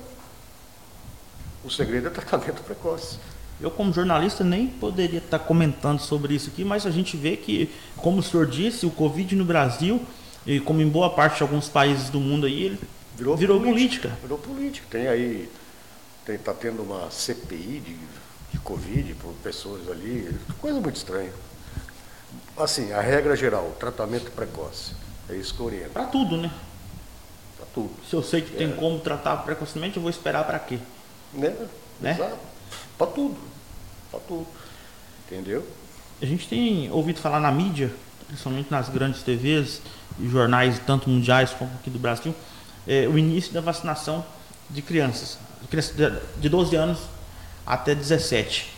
O 1.64 1.70
segredo 1.70 2.08
é 2.08 2.10
tratamento 2.10 2.60
precoce. 2.64 3.20
Eu, 3.64 3.70
como 3.70 3.90
jornalista, 3.94 4.44
nem 4.44 4.66
poderia 4.66 5.20
estar 5.20 5.38
comentando 5.38 5.98
sobre 5.98 6.34
isso 6.34 6.50
aqui, 6.50 6.62
mas 6.62 6.84
a 6.84 6.90
gente 6.90 7.16
vê 7.16 7.34
que, 7.34 7.72
como 7.96 8.18
o 8.18 8.22
senhor 8.22 8.46
disse, 8.46 8.84
o 8.84 8.90
Covid 8.90 9.34
no 9.34 9.44
Brasil, 9.46 10.02
e 10.46 10.60
como 10.60 10.82
em 10.82 10.88
boa 10.88 11.08
parte 11.08 11.38
de 11.38 11.44
alguns 11.44 11.66
países 11.66 12.10
do 12.10 12.20
mundo 12.20 12.44
aí, 12.44 12.64
ele 12.64 12.80
virou, 13.16 13.34
virou 13.34 13.58
política. 13.58 14.10
política. 14.10 14.18
Virou 14.20 14.38
política. 14.38 14.86
Tem 14.90 15.08
aí, 15.08 15.48
está 16.28 16.52
tendo 16.52 16.82
uma 16.82 17.10
CPI 17.10 17.80
de, 17.80 17.96
de 18.52 18.58
Covid 18.62 19.14
por 19.14 19.32
pessoas 19.42 19.88
ali, 19.90 20.30
coisa 20.60 20.78
muito 20.78 20.96
estranha. 20.96 21.32
Assim, 22.58 22.92
a 22.92 23.00
regra 23.00 23.34
geral, 23.34 23.74
tratamento 23.80 24.30
precoce. 24.32 24.92
É 25.26 25.36
isso 25.36 25.54
que 25.54 25.62
orienta. 25.62 25.88
Para 25.88 26.04
tudo, 26.04 26.36
né? 26.36 26.52
Para 27.56 27.64
tudo. 27.72 27.94
Se 28.06 28.14
eu 28.14 28.22
sei 28.22 28.42
que 28.42 28.54
é. 28.56 28.58
tem 28.58 28.76
como 28.76 28.98
tratar 28.98 29.38
precocemente, 29.38 29.96
eu 29.96 30.02
vou 30.02 30.10
esperar 30.10 30.44
para 30.44 30.58
quê? 30.58 30.78
Né? 31.32 31.56
né? 31.98 32.10
Exato. 32.10 32.53
Para 32.96 33.06
tudo. 33.06 33.36
Para 34.10 34.20
tudo. 34.20 34.46
Entendeu? 35.26 35.66
A 36.20 36.26
gente 36.26 36.46
tem 36.48 36.90
ouvido 36.90 37.20
falar 37.20 37.40
na 37.40 37.50
mídia, 37.50 37.92
principalmente 38.26 38.70
nas 38.70 38.88
grandes 38.88 39.22
TVs 39.22 39.80
e 40.18 40.28
jornais, 40.28 40.80
tanto 40.86 41.10
mundiais 41.10 41.50
como 41.50 41.70
aqui 41.74 41.90
do 41.90 41.98
Brasil, 41.98 42.34
é, 42.86 43.08
o 43.08 43.18
início 43.18 43.52
da 43.52 43.60
vacinação 43.60 44.24
de 44.70 44.80
crianças, 44.82 45.38
de 46.38 46.48
12 46.48 46.76
anos 46.76 46.98
até 47.66 47.94
17. 47.94 48.72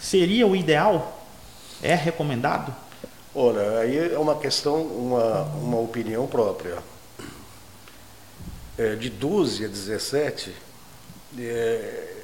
Seria 0.00 0.46
o 0.46 0.54
ideal? 0.56 1.26
É 1.82 1.94
recomendado? 1.94 2.74
Olha, 3.34 3.80
aí 3.80 4.14
é 4.14 4.18
uma 4.18 4.36
questão, 4.36 4.82
uma, 4.82 5.42
uma 5.42 5.78
opinião 5.78 6.26
própria. 6.26 6.78
É, 8.76 8.94
de 8.94 9.10
12 9.10 9.64
a 9.64 9.68
17, 9.68 10.54
é, 11.38 12.17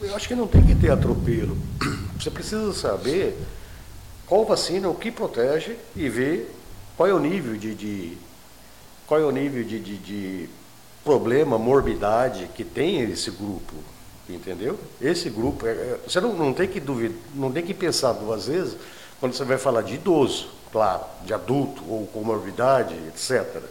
eu 0.00 0.14
acho 0.14 0.28
que 0.28 0.34
não 0.34 0.46
tem 0.46 0.64
que 0.64 0.74
ter 0.74 0.90
atropelo. 0.90 1.56
Você 2.18 2.30
precisa 2.30 2.72
saber 2.72 3.36
qual 4.26 4.44
vacina, 4.44 4.88
o 4.88 4.94
que 4.94 5.10
protege 5.10 5.76
e 5.94 6.08
ver 6.08 6.54
qual 6.96 7.08
é 7.08 7.12
o 7.12 7.18
nível 7.18 7.56
de, 7.56 7.74
de 7.74 8.18
qual 9.06 9.20
é 9.20 9.24
o 9.24 9.30
nível 9.30 9.62
de, 9.62 9.78
de, 9.78 9.96
de 9.98 10.48
problema, 11.04 11.56
morbidade 11.56 12.50
que 12.54 12.64
tem 12.64 13.00
esse 13.02 13.30
grupo, 13.30 13.74
entendeu? 14.28 14.78
Esse 15.00 15.30
grupo, 15.30 15.66
é, 15.66 15.70
é, 15.70 16.00
você 16.06 16.20
não, 16.20 16.32
não 16.34 16.52
tem 16.52 16.66
que 16.66 16.80
duvidar, 16.80 17.16
não 17.34 17.52
tem 17.52 17.64
que 17.64 17.72
pensar 17.72 18.12
duas 18.12 18.46
vezes 18.46 18.76
quando 19.20 19.34
você 19.34 19.44
vai 19.44 19.56
falar 19.56 19.82
de 19.82 19.94
idoso, 19.94 20.48
claro, 20.72 21.04
de 21.24 21.32
adulto 21.32 21.84
ou 21.88 22.06
comorbidade, 22.08 22.94
etc. 23.08 23.62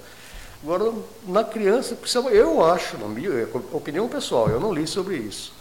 Agora, 0.63 0.93
na 1.27 1.43
criança, 1.43 1.97
eu 2.31 2.65
acho, 2.65 2.97
na 2.97 3.07
minha 3.07 3.47
opinião 3.71 4.07
pessoal, 4.07 4.49
eu 4.49 4.59
não 4.59 4.73
li 4.73 4.87
sobre 4.87 5.17
isso. 5.17 5.53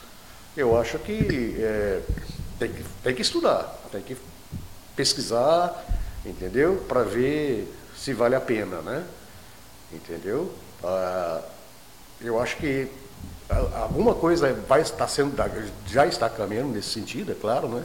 Eu 0.56 0.78
acho 0.78 0.98
que 0.98 1.56
é, 1.58 2.00
tem 2.58 2.72
que, 2.72 2.84
tem 3.02 3.14
que 3.14 3.22
estudar, 3.22 3.80
tem 3.90 4.00
que 4.00 4.16
pesquisar, 4.94 5.84
entendeu? 6.24 6.84
Para 6.88 7.02
ver 7.02 7.72
se 7.96 8.12
vale 8.12 8.34
a 8.34 8.40
pena, 8.40 8.80
né? 8.80 9.04
Entendeu? 9.92 10.52
Ah, 10.82 11.42
eu 12.20 12.40
acho 12.40 12.56
que 12.56 12.88
alguma 13.74 14.14
coisa 14.14 14.52
vai 14.66 14.80
estar 14.80 15.08
sendo, 15.08 15.34
já 15.86 16.06
está 16.06 16.28
caminhando 16.30 16.72
nesse 16.72 16.90
sentido, 16.90 17.32
é 17.32 17.34
claro, 17.34 17.68
né? 17.68 17.84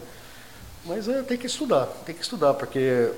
Mas 0.86 1.08
é, 1.08 1.22
tem 1.24 1.38
que 1.38 1.48
estudar, 1.48 1.86
tem 2.06 2.16
que 2.16 2.22
estudar, 2.22 2.54
porque 2.54 3.12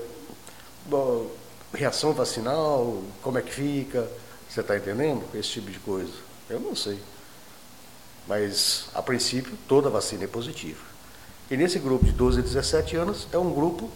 bom, 0.86 1.30
reação 1.74 2.14
vacinal, 2.14 3.02
como 3.22 3.38
é 3.38 3.42
que 3.42 3.54
fica, 3.54 4.08
você 4.50 4.62
está 4.62 4.76
entendendo? 4.76 5.24
Esse 5.34 5.50
tipo 5.50 5.72
de 5.72 5.80
coisa. 5.80 6.12
Eu 6.50 6.60
não 6.60 6.76
sei. 6.76 7.00
Mas, 8.28 8.86
a 8.94 9.02
princípio, 9.02 9.58
toda 9.68 9.90
vacina 9.90 10.26
é 10.26 10.28
positiva. 10.28 10.80
E 11.50 11.58
nesse 11.58 11.80
grupo 11.80 12.06
de 12.06 12.12
12 12.12 12.40
a 12.40 12.44
17 12.44 12.96
anos, 12.96 13.28
é 13.32 13.38
um 13.38 13.54
grupo 13.54 13.90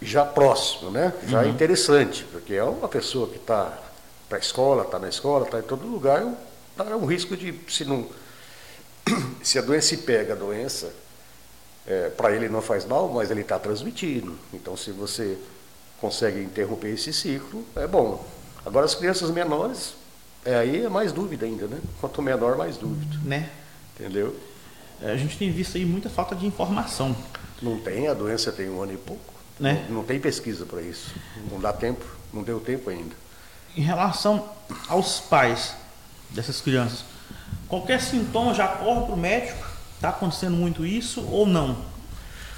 já 0.00 0.24
próximo, 0.24 0.90
né? 0.90 1.12
já 1.26 1.42
uhum. 1.42 1.48
interessante, 1.48 2.24
porque 2.30 2.54
é 2.54 2.62
uma 2.62 2.88
pessoa 2.88 3.28
que 3.28 3.36
está 3.36 3.78
para 4.28 4.38
a 4.38 4.40
escola, 4.40 4.82
está 4.82 4.98
na 4.98 5.08
escola, 5.08 5.44
está 5.44 5.58
em 5.58 5.62
todo 5.62 5.86
lugar, 5.86 6.20
é 6.20 6.24
um, 6.24 6.36
é 6.78 6.96
um 6.96 7.06
risco 7.06 7.36
de, 7.36 7.58
se 7.68 7.84
não. 7.84 8.06
Se 9.42 9.56
a 9.60 9.62
doença 9.62 9.86
se 9.86 9.98
pega 9.98 10.32
a 10.32 10.36
doença, 10.36 10.92
é, 11.86 12.08
para 12.10 12.34
ele 12.34 12.48
não 12.48 12.60
faz 12.60 12.84
mal, 12.84 13.08
mas 13.08 13.30
ele 13.30 13.42
está 13.42 13.56
transmitindo. 13.56 14.36
Então, 14.52 14.76
se 14.76 14.90
você 14.90 15.38
consegue 16.00 16.40
interromper 16.40 16.94
esse 16.94 17.12
ciclo, 17.12 17.64
é 17.74 17.86
bom. 17.86 18.24
Agora, 18.64 18.84
as 18.84 18.94
crianças 18.94 19.30
menores, 19.30 19.94
é, 20.44 20.56
aí 20.56 20.84
é 20.84 20.88
mais 20.88 21.12
dúvida 21.12 21.46
ainda, 21.46 21.66
né? 21.66 21.80
Quanto 22.00 22.20
menor, 22.22 22.56
mais 22.56 22.76
dúvida. 22.76 23.16
Né? 23.24 23.50
Entendeu? 23.94 24.36
É, 25.00 25.10
a 25.10 25.16
gente 25.16 25.36
tem 25.36 25.50
visto 25.50 25.76
aí 25.76 25.84
muita 25.84 26.08
falta 26.08 26.34
de 26.34 26.46
informação. 26.46 27.16
Não 27.60 27.78
tem, 27.80 28.08
a 28.08 28.14
doença 28.14 28.52
tem 28.52 28.68
um 28.68 28.82
ano 28.82 28.92
e 28.92 28.96
pouco. 28.96 29.34
Né? 29.58 29.86
Não, 29.88 29.96
não 29.96 30.04
tem 30.04 30.20
pesquisa 30.20 30.66
para 30.66 30.82
isso. 30.82 31.14
Não 31.50 31.58
dá 31.58 31.72
tempo, 31.72 32.04
não 32.32 32.42
deu 32.42 32.60
tempo 32.60 32.90
ainda. 32.90 33.14
Em 33.76 33.80
relação 33.80 34.48
aos 34.88 35.20
pais 35.20 35.74
dessas 36.30 36.60
crianças, 36.60 37.04
qualquer 37.68 38.00
sintoma 38.00 38.54
já 38.54 38.68
corre 38.68 39.06
para 39.06 39.14
o 39.14 39.16
médico? 39.16 39.66
Está 39.94 40.10
acontecendo 40.10 40.56
muito 40.56 40.84
isso 40.84 41.26
ou 41.30 41.46
não? 41.46 41.84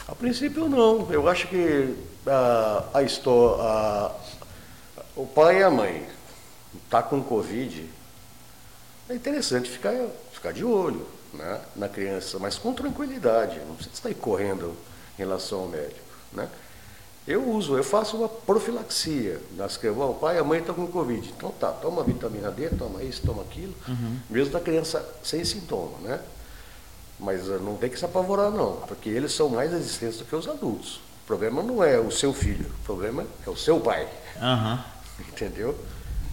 A 0.09 0.15
princípio 0.15 0.69
não. 0.69 1.07
Eu 1.11 1.29
acho 1.29 1.47
que 1.49 1.95
a, 2.31 2.85
a 2.95 3.03
história, 3.03 3.63
a, 3.63 4.13
o 5.17 5.27
pai 5.27 5.61
e 5.61 5.63
a 5.63 5.71
mãe 5.71 6.07
tá 6.89 7.03
com 7.03 7.23
Covid, 7.23 7.89
é 9.09 9.15
interessante 9.15 9.71
ficar, 9.71 9.95
ficar 10.33 10.53
de 10.53 10.65
olho 10.65 11.07
né, 11.33 11.61
na 11.75 11.89
criança, 11.89 12.39
mas 12.39 12.59
com 12.59 12.73
tranquilidade. 12.73 13.59
Não 13.61 13.75
precisa 13.75 13.95
estar 13.95 14.15
correndo 14.15 14.77
em 15.17 15.23
relação 15.23 15.61
ao 15.61 15.69
médico. 15.69 16.01
Né? 16.33 16.49
Eu 17.27 17.47
uso, 17.49 17.77
eu 17.77 17.85
faço 17.85 18.17
uma 18.17 18.29
profilaxia. 18.29 19.41
Nas 19.57 19.77
que 19.77 19.89
o 19.89 20.15
pai 20.15 20.37
e 20.37 20.39
a 20.39 20.45
mãe 20.45 20.61
estão 20.61 20.75
com 20.75 20.87
Covid. 20.87 21.29
Então 21.37 21.51
tá, 21.53 21.71
toma 21.73 22.03
vitamina 22.03 22.51
D, 22.51 22.71
toma 22.71 23.03
isso, 23.03 23.23
toma 23.25 23.43
aquilo, 23.43 23.75
uhum. 23.87 24.19
mesmo 24.31 24.53
da 24.53 24.61
criança 24.61 25.07
sem 25.23 25.45
sintoma, 25.45 25.99
né? 26.03 26.21
Mas 27.19 27.49
eh, 27.49 27.59
não 27.59 27.77
tem 27.77 27.91
que 27.91 27.99
se 27.99 28.05
apavorar 28.05 28.51
não, 28.51 28.77
porque 28.87 29.09
eles 29.09 29.33
são 29.33 29.49
mais 29.49 29.73
resistentes 29.73 30.19
do 30.19 30.25
que 30.25 30.37
os 30.37 30.47
adultos. 30.49 31.01
O 31.29 31.37
problema 31.37 31.63
não 31.63 31.85
é 31.85 32.01
o 32.01 32.11
seu 32.11 32.33
filho, 32.33 32.65
o 32.81 32.85
problema 32.85 33.27
é 33.47 33.51
o 33.51 33.55
seu 33.55 33.79
pai. 33.79 34.09
Uhum. 34.41 34.79
Entendeu? 35.29 35.79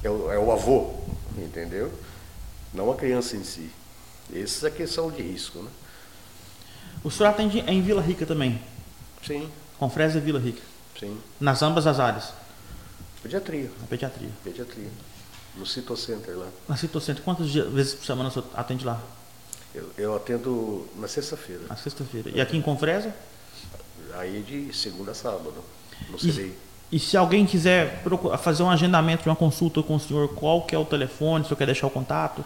É 0.02 0.10
o, 0.10 0.32
é 0.32 0.40
o 0.40 0.54
avô, 0.54 0.94
entendeu? 1.38 1.92
Não 2.74 2.90
a 2.90 2.96
criança 2.96 3.36
em 3.36 3.44
si. 3.44 3.70
Essa 4.34 4.68
é 4.68 4.70
a 4.70 4.74
questão 4.74 5.12
de 5.12 5.22
risco, 5.22 5.60
né? 5.60 5.70
O 7.04 7.12
senhor 7.12 7.30
atende 7.30 7.60
em 7.60 7.82
Vila 7.82 8.02
Rica 8.02 8.26
também? 8.26 8.62
Sim. 9.22 9.50
Com 9.78 9.90
Fresa 9.90 10.20
e 10.20 10.22
Vila 10.22 10.40
Rica? 10.40 10.62
Sim. 10.98 11.20
Nas 11.42 11.62
ambas 11.62 11.86
as 11.88 12.00
áreas? 12.00 12.32
Pediatria. 13.22 13.70
Na 13.82 13.88
pediatria. 13.88 14.30
Pediatria. 14.46 14.90
No 15.58 15.66
Citocenter 15.66 16.38
lá. 16.38 16.48
Na 16.70 16.78
Citocenter, 16.78 17.22
quantas 17.22 17.52
vezes 17.52 17.96
por 17.96 18.06
semana 18.06 18.30
você 18.30 18.42
atende 18.54 18.86
lá? 18.86 19.02
Eu, 19.74 19.90
eu 19.98 20.16
atendo 20.16 20.88
na 20.96 21.10
sexta-feira. 21.10 21.64
Na 21.68 21.76
sexta-feira. 21.76 22.30
E 22.30 22.40
aqui 22.40 22.56
em 22.56 22.62
Confresa? 22.62 23.14
Aí 24.18 24.42
de 24.42 24.74
segunda 24.76 25.12
a 25.12 25.14
sábado, 25.14 25.54
no 26.10 26.18
CDI. 26.18 26.54
E, 26.92 26.98
e 26.98 27.00
se 27.00 27.18
alguém 27.18 27.46
quiser 27.46 28.04
fazer 28.42 28.64
um 28.64 28.70
agendamento 28.70 29.24
de 29.24 29.30
uma 29.30 29.36
consulta 29.36 29.82
com 29.84 29.96
o 29.96 30.00
senhor, 30.00 30.30
qual 30.30 30.62
que 30.62 30.76
é 30.76 30.78
o 30.78 30.86
telefone, 30.86 31.44
se 31.44 31.48
o 31.48 31.50
senhor 31.50 31.58
quer 31.58 31.66
deixar 31.66 31.88
o 31.88 31.92
contato? 31.92 32.44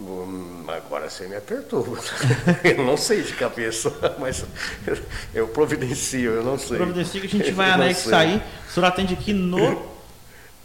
Hum, 0.00 0.64
agora 0.66 1.10
você 1.10 1.28
me 1.28 1.36
apertou. 1.36 1.86
eu 2.64 2.84
não 2.84 2.96
sei 2.96 3.22
de 3.22 3.34
cabeça, 3.34 3.92
mas 4.18 4.44
eu 5.34 5.48
providencio, 5.48 6.32
eu 6.32 6.42
não 6.42 6.58
sei. 6.58 6.78
Providencio 6.78 7.20
que 7.20 7.26
a 7.26 7.30
gente 7.30 7.52
vai 7.52 7.70
anexar 7.70 8.20
aí. 8.20 8.42
O 8.68 8.72
senhor 8.72 8.86
atende 8.86 9.12
aqui 9.12 9.32
no 9.32 9.89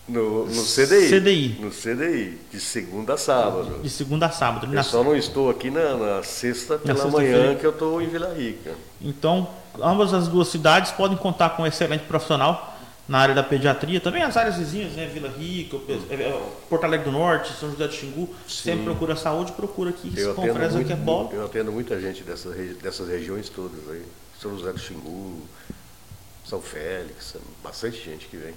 no, 0.08 0.46
no 0.46 0.64
CDI. 0.64 1.10
CDI. 1.10 1.58
No 1.60 1.72
CDI, 1.72 2.38
de 2.52 2.60
segunda 2.60 3.16
a 3.16 3.18
sábado. 3.18 3.80
De 3.82 3.90
segunda 3.90 4.28
a 4.28 4.32
sábado. 4.32 4.74
Eu 4.74 4.84
só 4.84 5.04
não 5.04 5.16
estou 5.16 5.50
aqui 5.50 5.72
na, 5.72 5.96
na 5.96 6.24
sexta 6.24 6.78
pela 6.78 7.06
na 7.06 7.12
manhã, 7.12 7.56
que 7.56 7.66
eu 7.66 7.72
estou 7.72 8.02
em 8.02 8.08
Vila 8.08 8.34
Rica. 8.34 8.72
Então, 9.02 9.50
ambas 9.82 10.14
as 10.14 10.28
duas 10.28 10.48
cidades 10.48 10.92
podem 10.92 11.18
contar 11.18 11.52
com 11.52 11.64
um 11.64 11.66
excelente 11.66 12.04
profissional 12.06 12.74
na 13.08 13.20
área 13.20 13.36
da 13.36 13.44
pediatria, 13.44 14.02
também 14.02 14.24
as 14.24 14.36
áreas 14.36 14.58
vizinhas, 14.58 14.94
né? 14.94 15.06
Vila 15.06 15.30
Rica, 15.30 15.78
é, 15.88 16.16
é, 16.16 16.42
Porto 16.68 16.86
Alegre 16.86 17.06
do 17.06 17.12
Norte, 17.12 17.54
São 17.54 17.70
José 17.70 17.88
do 17.88 17.94
Xingu, 17.94 18.28
Sim. 18.48 18.64
sempre 18.64 18.86
procura 18.86 19.16
saúde, 19.16 19.52
procura 19.52 19.92
aqui, 19.92 20.12
eu 20.16 20.32
se 20.32 20.36
conferência 20.36 20.80
aqui 20.80 20.94
é 20.94 20.96
bom. 20.96 21.30
Eu 21.32 21.46
atendo 21.46 21.72
muita 21.72 22.00
gente 22.02 22.24
dessas, 22.24 22.56
dessas 22.78 23.08
regiões 23.08 23.48
todas 23.48 23.80
aí. 23.90 24.04
São 24.42 24.58
José 24.58 24.72
do 24.72 24.80
Xingu, 24.80 25.42
São 26.46 26.62
Félix, 26.62 27.36
bastante 27.64 28.04
gente 28.04 28.26
que 28.26 28.38
vem. 28.38 28.56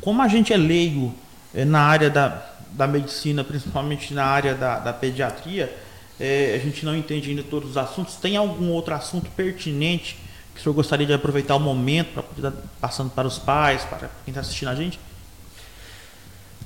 Como 0.00 0.20
a 0.22 0.28
gente 0.28 0.52
é 0.52 0.56
leigo 0.56 1.14
é, 1.54 1.64
na 1.64 1.80
área 1.80 2.10
da, 2.10 2.44
da 2.70 2.86
medicina, 2.86 3.44
principalmente 3.44 4.12
na 4.12 4.24
área 4.24 4.54
da, 4.54 4.78
da 4.78 4.92
pediatria, 4.92 5.74
é, 6.18 6.54
a 6.54 6.58
gente 6.58 6.84
não 6.84 6.96
entende 6.96 7.30
ainda 7.30 7.42
todos 7.42 7.70
os 7.70 7.76
assuntos. 7.76 8.16
Tem 8.16 8.36
algum 8.36 8.70
outro 8.70 8.94
assunto 8.94 9.30
pertinente 9.30 10.18
que 10.54 10.60
o 10.60 10.62
senhor 10.62 10.74
gostaria 10.74 11.06
de 11.06 11.12
aproveitar 11.12 11.56
o 11.56 11.60
momento 11.60 12.12
para 12.14 12.22
poder 12.22 12.48
estar 12.48 12.62
passando 12.80 13.10
para 13.10 13.26
os 13.26 13.38
pais, 13.38 13.82
para 13.84 13.98
quem 13.98 14.10
está 14.28 14.40
assistindo 14.40 14.68
a 14.68 14.74
gente? 14.74 15.00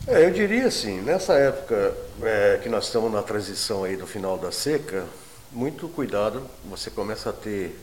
É, 0.07 0.25
eu 0.25 0.31
diria 0.31 0.67
assim, 0.67 1.01
nessa 1.01 1.35
época 1.35 1.95
é, 2.23 2.61
que 2.63 2.69
nós 2.69 2.87
estamos 2.87 3.13
na 3.13 3.23
transição 3.23 3.85
aí 3.85 3.97
do 3.97 4.07
final 4.07 4.39
da 4.39 4.53
seca, 4.53 5.05
muito 5.51 5.89
cuidado, 5.89 6.43
você 6.69 6.91
começa 6.91 7.31
a 7.31 7.33
ter 7.33 7.79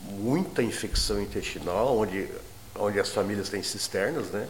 muita 0.00 0.62
infecção 0.62 1.20
intestinal, 1.20 1.96
onde, 1.98 2.28
onde 2.80 2.98
as 2.98 3.10
famílias 3.10 3.48
têm 3.48 3.62
cisternas, 3.62 4.28
né? 4.28 4.48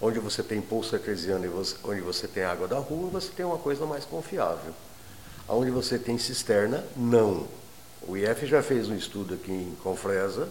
Onde 0.00 0.18
você 0.18 0.42
tem 0.42 0.60
pulso 0.60 0.96
artesiano 0.96 1.44
e 1.44 1.48
você, 1.48 1.76
onde 1.84 2.00
você 2.00 2.26
tem 2.26 2.42
água 2.42 2.66
da 2.66 2.78
rua, 2.78 3.10
você 3.10 3.28
tem 3.28 3.46
uma 3.46 3.58
coisa 3.58 3.86
mais 3.86 4.04
confiável. 4.04 4.72
Onde 5.48 5.70
você 5.70 5.98
tem 5.98 6.18
cisterna, 6.18 6.84
não. 6.96 7.46
O 8.02 8.16
IF 8.16 8.46
já 8.46 8.62
fez 8.62 8.88
um 8.88 8.96
estudo 8.96 9.34
aqui 9.34 9.52
em 9.52 9.76
Confresa, 9.82 10.48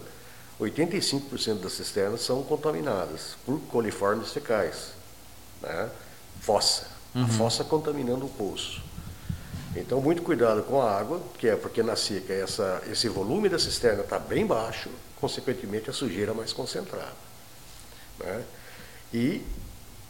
85% 0.58 1.60
das 1.60 1.72
cisternas 1.72 2.22
são 2.22 2.42
contaminadas 2.42 3.36
por 3.44 3.60
coliformes 3.70 4.32
fecais. 4.32 4.92
Né? 5.60 5.90
Fossa. 6.40 6.86
Uhum. 7.14 7.24
A 7.24 7.28
fossa 7.28 7.64
contaminando 7.64 8.24
o 8.24 8.28
poço. 8.28 8.80
Então, 9.74 10.00
muito 10.00 10.22
cuidado 10.22 10.62
com 10.62 10.80
a 10.80 10.98
água, 10.98 11.20
que 11.38 11.48
é 11.48 11.56
porque 11.56 11.82
na 11.82 11.96
seca 11.96 12.32
essa, 12.32 12.82
esse 12.90 13.08
volume 13.08 13.48
da 13.48 13.58
cisterna 13.58 14.02
está 14.02 14.18
bem 14.18 14.46
baixo, 14.46 14.90
consequentemente 15.22 15.88
a 15.88 15.92
sujeira 15.92 16.34
mais 16.34 16.52
concentrada. 16.52 17.14
Né? 18.18 18.44
E 19.14 19.40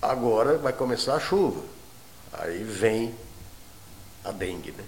agora 0.00 0.57
vai 0.57 0.73
começar 0.73 1.14
a 1.14 1.21
chuva. 1.21 1.62
Aí 2.33 2.64
vem 2.64 3.14
a 4.25 4.33
dengue. 4.33 4.73
Né? 4.73 4.85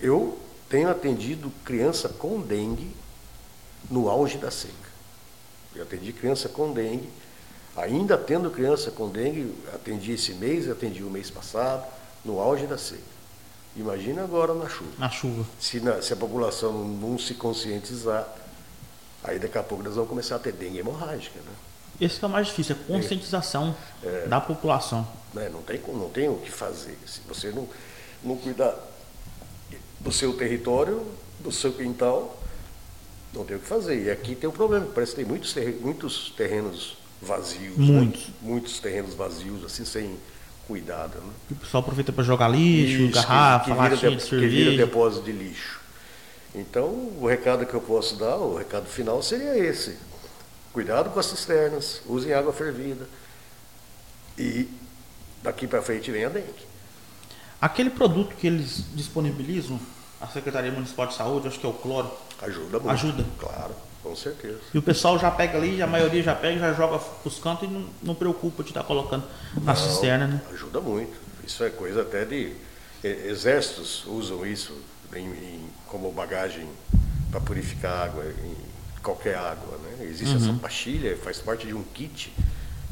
Eu 0.00 0.38
tenho 0.68 0.88
atendido 0.88 1.50
criança 1.64 2.08
com 2.08 2.40
dengue 2.40 2.94
no 3.90 4.08
auge 4.08 4.38
da 4.38 4.52
seca. 4.52 4.88
Eu 5.74 5.82
atendi 5.82 6.12
criança 6.12 6.48
com 6.48 6.72
dengue, 6.72 7.10
ainda 7.76 8.16
tendo 8.16 8.52
criança 8.52 8.92
com 8.92 9.08
dengue, 9.08 9.52
atendi 9.74 10.12
esse 10.12 10.32
mês, 10.34 10.70
atendi 10.70 11.02
o 11.02 11.10
mês 11.10 11.28
passado, 11.28 11.84
no 12.24 12.38
auge 12.38 12.68
da 12.68 12.78
seca. 12.78 13.02
Imagina 13.74 14.22
agora 14.22 14.54
na 14.54 14.68
chuva. 14.68 14.92
Na 14.96 15.10
chuva. 15.10 15.44
Se, 15.58 15.80
na, 15.80 16.00
se 16.02 16.12
a 16.12 16.16
população 16.16 16.72
não, 16.72 17.10
não, 17.10 17.18
se 17.18 17.34
conscientizar, 17.34 18.28
aí 19.24 19.38
daqui 19.38 19.58
a 19.58 19.62
pouco 19.62 19.82
nós 19.82 19.94
vamos 19.94 20.08
começar 20.08 20.36
a 20.36 20.38
ter 20.38 20.52
dengue 20.52 20.78
hemorrágica. 20.78 21.38
Né? 21.38 21.52
Esse 22.00 22.18
que 22.18 22.24
é 22.24 22.28
o 22.28 22.30
mais 22.30 22.46
difícil, 22.46 22.76
a 22.76 22.86
conscientização 22.86 23.74
é, 24.02 24.26
da 24.26 24.40
população. 24.40 25.06
Né, 25.34 25.48
não, 25.52 25.62
tem, 25.62 25.80
não 25.88 26.08
tem 26.08 26.28
o 26.28 26.36
que 26.36 26.50
fazer. 26.50 26.96
Se 27.06 27.20
você 27.26 27.50
não, 27.50 27.68
não 28.22 28.36
cuidar 28.36 28.74
do 30.00 30.12
seu 30.12 30.32
território, 30.34 31.04
do 31.40 31.50
seu 31.50 31.72
quintal, 31.72 32.40
não 33.34 33.44
tem 33.44 33.56
o 33.56 33.60
que 33.60 33.66
fazer. 33.66 34.04
E 34.04 34.10
aqui 34.10 34.34
tem 34.34 34.48
um 34.48 34.52
problema, 34.52 34.86
parece 34.86 35.12
que 35.12 35.16
tem 35.16 35.26
muitos, 35.26 35.52
terrenos, 35.52 35.80
muitos 35.80 36.30
terrenos 36.36 36.96
vazios. 37.20 37.76
Muitos. 37.76 38.28
Né? 38.28 38.34
Muitos 38.42 38.78
terrenos 38.78 39.14
vazios, 39.14 39.64
assim, 39.64 39.84
sem 39.84 40.16
cuidado. 40.66 41.18
Né? 41.18 41.32
o 41.50 41.54
pessoal 41.56 41.82
aproveita 41.82 42.12
para 42.12 42.22
jogar 42.22 42.48
lixo, 42.48 43.02
Isso, 43.02 43.14
garrafa, 43.14 43.74
que, 43.96 43.96
que 43.96 44.16
de. 44.16 44.26
Que 44.28 44.46
vira 44.46 44.76
depósito 44.76 45.24
de 45.24 45.32
lixo. 45.32 45.80
Então, 46.54 46.86
o 47.20 47.26
recado 47.26 47.66
que 47.66 47.74
eu 47.74 47.80
posso 47.80 48.16
dar, 48.16 48.36
o 48.36 48.56
recado 48.56 48.86
final 48.86 49.22
seria 49.22 49.56
esse. 49.56 49.98
Cuidado 50.72 51.10
com 51.10 51.20
as 51.20 51.26
cisternas, 51.26 52.02
usem 52.06 52.32
água 52.32 52.52
fervida. 52.52 53.06
E 54.36 54.68
daqui 55.42 55.66
para 55.66 55.82
frente 55.82 56.10
vem 56.10 56.24
a 56.24 56.28
dengue. 56.28 56.66
Aquele 57.60 57.90
produto 57.90 58.36
que 58.36 58.46
eles 58.46 58.84
disponibilizam, 58.94 59.80
a 60.20 60.26
Secretaria 60.28 60.70
Municipal 60.70 61.06
de 61.06 61.14
Saúde, 61.14 61.48
acho 61.48 61.58
que 61.58 61.66
é 61.66 61.68
o 61.68 61.72
cloro. 61.72 62.10
Ajuda 62.40 62.78
muito. 62.78 62.90
Ajuda. 62.90 63.24
Claro, 63.38 63.74
com 64.02 64.14
certeza. 64.14 64.60
E 64.72 64.78
o 64.78 64.82
pessoal 64.82 65.18
já 65.18 65.30
pega 65.30 65.58
ali, 65.58 65.82
a 65.82 65.86
maioria 65.86 66.22
já 66.22 66.34
pega, 66.34 66.58
já 66.60 66.72
joga 66.72 67.02
os 67.24 67.38
cantos 67.38 67.68
e 67.68 67.72
não, 67.72 67.88
não 68.02 68.14
preocupa 68.14 68.62
de 68.62 68.70
estar 68.70 68.84
colocando 68.84 69.24
na 69.62 69.74
cisterna, 69.74 70.26
né? 70.26 70.40
Ajuda 70.52 70.80
muito. 70.80 71.16
Isso 71.44 71.64
é 71.64 71.70
coisa 71.70 72.02
até 72.02 72.24
de. 72.24 72.52
Exércitos 73.02 74.04
usam 74.06 74.44
isso 74.44 74.76
em, 75.14 75.26
em, 75.26 75.70
como 75.86 76.10
bagagem 76.12 76.66
para 77.30 77.40
purificar 77.40 78.04
água, 78.06 78.24
em 78.24 79.02
qualquer 79.02 79.36
água. 79.36 79.78
Né? 79.78 80.06
Existe 80.06 80.36
uhum. 80.36 80.50
essa 80.50 80.58
pastilha, 80.60 81.16
faz 81.16 81.38
parte 81.38 81.66
de 81.66 81.74
um 81.74 81.82
kit 81.82 82.32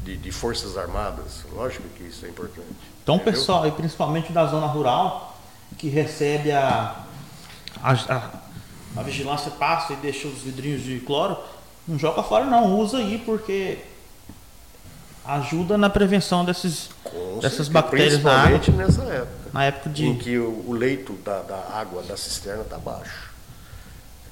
de, 0.03 0.17
de, 0.17 0.31
Forças 0.31 0.77
Armadas. 0.77 1.45
Lógico 1.51 1.87
que 1.89 2.03
isso 2.03 2.25
é 2.25 2.29
importante. 2.29 2.67
Então, 3.03 3.15
entendeu? 3.15 3.33
pessoal, 3.33 3.67
e 3.67 3.71
principalmente 3.71 4.31
da 4.31 4.45
zona 4.45 4.67
rural, 4.67 5.39
que 5.77 5.89
recebe 5.89 6.51
a, 6.51 7.05
a, 7.81 7.91
a 7.91 8.47
a 8.97 9.03
vigilância 9.03 9.51
passa 9.51 9.93
e 9.93 9.95
deixa 9.97 10.27
os 10.27 10.39
vidrinhos 10.39 10.81
de 10.81 10.99
cloro, 10.99 11.37
não 11.87 11.99
joga 11.99 12.23
fora 12.23 12.45
não, 12.45 12.79
usa 12.79 12.97
aí 12.97 13.21
porque 13.23 13.77
ajuda 15.27 15.77
na 15.77 15.89
prevenção 15.89 16.45
desses, 16.45 16.89
dessas 17.41 17.67
bactérias 17.67 18.23
na 18.23 18.43
água. 18.43 18.59
nessa 18.75 19.03
época. 19.03 19.49
Na 19.53 19.65
época 19.65 19.89
de... 19.89 20.05
Em 20.05 20.17
que 20.17 20.37
o, 20.37 20.63
o 20.67 20.73
leito 20.73 21.13
da, 21.13 21.41
da, 21.41 21.57
água 21.73 22.01
da 22.03 22.15
cisterna 22.15 22.63
está 22.63 22.77
baixo. 22.77 23.31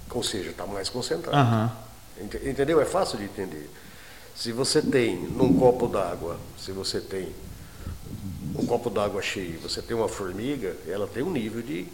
Ou 0.09 0.23
seja, 0.23 0.51
está 0.51 0.65
mais 0.65 0.87
concentrado. 0.87 1.37
Uhum. 1.37 1.69
Entendeu? 2.45 2.79
É 2.79 2.85
fácil 2.85 3.17
de 3.17 3.25
entender. 3.25 3.69
Se 4.33 4.51
você 4.51 4.81
tem 4.81 5.17
num 5.17 5.53
copo 5.57 5.87
d'água, 5.87 6.37
se 6.57 6.71
você 6.71 7.01
tem 7.01 7.27
um 8.57 8.65
copo 8.65 8.89
d'água 8.89 9.21
cheio, 9.21 9.59
você 9.59 9.81
tem 9.81 9.95
uma 9.95 10.07
formiga, 10.07 10.75
ela 10.87 11.07
tem 11.07 11.21
um 11.21 11.31
nível 11.31 11.61
de, 11.61 11.85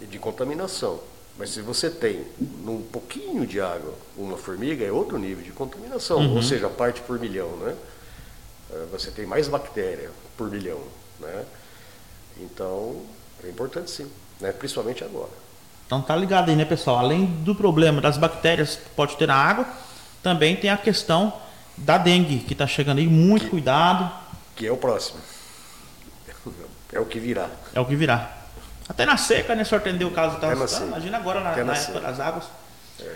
de 0.00 0.18
contaminação. 0.18 1.00
Mas 1.38 1.50
se 1.50 1.60
você 1.60 1.88
tem 1.88 2.24
num 2.64 2.82
pouquinho 2.82 3.46
de 3.46 3.60
água 3.60 3.94
uma 4.16 4.36
formiga, 4.36 4.84
é 4.84 4.90
outro 4.90 5.18
nível 5.18 5.42
de 5.42 5.52
contaminação, 5.52 6.18
uhum. 6.18 6.36
ou 6.36 6.42
seja, 6.42 6.68
parte 6.68 7.00
por 7.00 7.18
milhão, 7.18 7.56
né? 7.56 7.76
É, 8.72 8.86
você 8.90 9.10
tem 9.10 9.26
mais 9.26 9.48
bactéria 9.48 10.10
por 10.36 10.50
milhão, 10.50 10.80
né? 11.20 11.44
Então, 12.38 13.02
é 13.44 13.48
importante 13.48 13.90
sim, 13.90 14.10
né? 14.40 14.52
principalmente 14.52 15.04
agora. 15.04 15.30
Então 15.86 16.00
tá 16.00 16.16
ligado 16.16 16.48
aí, 16.48 16.56
né, 16.56 16.64
pessoal? 16.64 16.98
Além 16.98 17.26
do 17.26 17.54
problema 17.54 18.00
das 18.00 18.16
bactérias 18.16 18.76
que 18.76 18.88
pode 18.90 19.16
ter 19.16 19.26
na 19.26 19.34
água, 19.34 19.66
também 20.22 20.56
tem 20.56 20.70
a 20.70 20.76
questão 20.76 21.32
da 21.76 21.98
dengue, 21.98 22.38
que 22.38 22.54
está 22.54 22.66
chegando 22.66 22.98
aí, 22.98 23.06
muito 23.06 23.44
que, 23.44 23.50
cuidado. 23.50 24.10
Que 24.56 24.66
é 24.66 24.72
o 24.72 24.76
próximo. 24.76 25.20
É 26.92 27.00
o 27.00 27.06
que 27.06 27.18
virá. 27.18 27.48
É 27.74 27.80
o 27.80 27.86
que 27.86 27.96
virá. 27.96 28.30
Até 28.88 29.06
na 29.06 29.16
seca, 29.16 29.54
né? 29.54 29.62
O 29.62 29.66
senhor 29.66 29.80
atendeu 29.80 30.08
o 30.08 30.10
caso 30.10 30.38
que 30.38 30.44
estava 30.44 30.68
citando. 30.68 30.88
Imagina 30.88 31.16
agora 31.16 31.40
na, 31.40 31.56
na 31.56 31.74
época 31.74 32.00
das 32.00 32.20
águas. 32.20 32.44
É. 33.00 33.14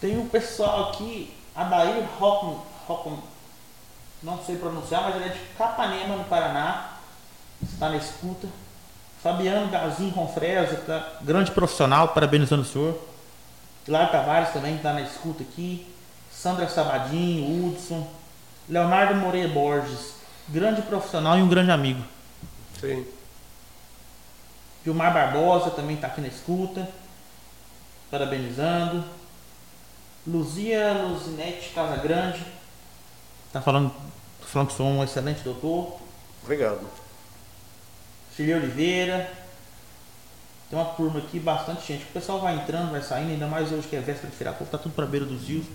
Tem 0.00 0.16
um 0.16 0.28
pessoal 0.28 0.90
aqui, 0.90 1.34
Adair 1.54 2.04
Hockman, 2.20 3.22
não 4.26 4.42
sei 4.42 4.56
pronunciar, 4.56 5.04
mas 5.04 5.14
ele 5.14 5.26
é 5.26 5.28
de 5.28 5.38
Capanema, 5.56 6.16
no 6.16 6.24
Paraná. 6.24 6.96
Está 7.62 7.88
na 7.88 7.96
escuta. 7.96 8.48
Fabiano 9.22 9.70
Gazinho 9.70 10.12
Confresa, 10.12 10.76
tá, 10.78 11.18
grande 11.22 11.52
profissional, 11.52 12.08
parabenizando 12.08 12.62
o 12.62 12.64
senhor. 12.64 13.00
Hilário 13.86 14.10
Tavares 14.10 14.50
também 14.50 14.76
está 14.76 14.92
na 14.92 15.02
escuta 15.02 15.44
aqui. 15.44 15.86
Sandra 16.30 16.68
Sabadinho, 16.68 17.68
Hudson. 17.68 18.06
Leonardo 18.68 19.14
Moreira 19.14 19.48
Borges, 19.48 20.16
grande 20.48 20.82
profissional 20.82 21.38
e 21.38 21.42
um 21.42 21.48
grande 21.48 21.70
amigo. 21.70 22.02
Sim. 22.80 23.06
Gilmar 24.84 25.14
Barbosa 25.14 25.70
também 25.70 25.94
está 25.94 26.08
aqui 26.08 26.20
na 26.20 26.26
escuta, 26.26 26.88
parabenizando. 28.10 29.04
Luzia 30.26 30.92
Luzinete 30.94 31.70
Casagrande 31.72 32.44
tá 33.56 33.62
falando 33.62 33.92
sou 34.70 34.86
um 34.86 35.04
excelente 35.04 35.42
doutor. 35.42 35.98
Obrigado. 36.42 36.80
Fili 38.32 38.54
Oliveira. 38.54 39.30
Tem 40.68 40.78
uma 40.78 40.86
turma 40.86 41.20
aqui, 41.20 41.38
bastante 41.38 41.86
gente. 41.86 42.04
O 42.04 42.12
pessoal 42.12 42.40
vai 42.40 42.56
entrando, 42.56 42.90
vai 42.90 43.02
saindo, 43.02 43.30
ainda 43.30 43.46
mais 43.46 43.70
hoje 43.70 43.86
que 43.86 43.96
é 43.96 44.00
véspera 44.00 44.30
de 44.30 44.36
feriado. 44.36 44.64
Está 44.64 44.78
tudo 44.78 44.94
para 44.94 45.06
beira 45.06 45.24
dos 45.24 45.48
rios. 45.48 45.66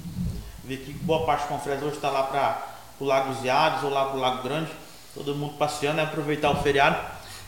Vê 0.64 0.78
que 0.78 0.94
boa 0.94 1.26
parte 1.26 1.44
do 1.44 1.48
Confresa 1.48 1.86
hoje 1.86 1.96
está 1.96 2.10
lá 2.10 2.24
para 2.24 2.68
o 3.00 3.06
Lago 3.06 3.34
Ziados 3.42 3.84
ou 3.84 3.90
lá 3.90 4.06
para 4.06 4.18
o 4.18 4.20
Lago 4.20 4.44
Grande. 4.44 4.72
Todo 5.14 5.36
mundo 5.36 5.54
passeando, 5.58 6.00
é 6.00 6.04
aproveitar 6.04 6.52
o 6.52 6.62
feriado. 6.62 6.98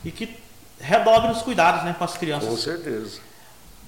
E 0.04 0.12
que 0.12 0.38
redobre 0.80 1.32
os 1.32 1.42
cuidados 1.42 1.84
né, 1.84 1.96
com 1.98 2.04
as 2.04 2.18
crianças. 2.18 2.50
Com 2.50 2.58
certeza. 2.58 3.20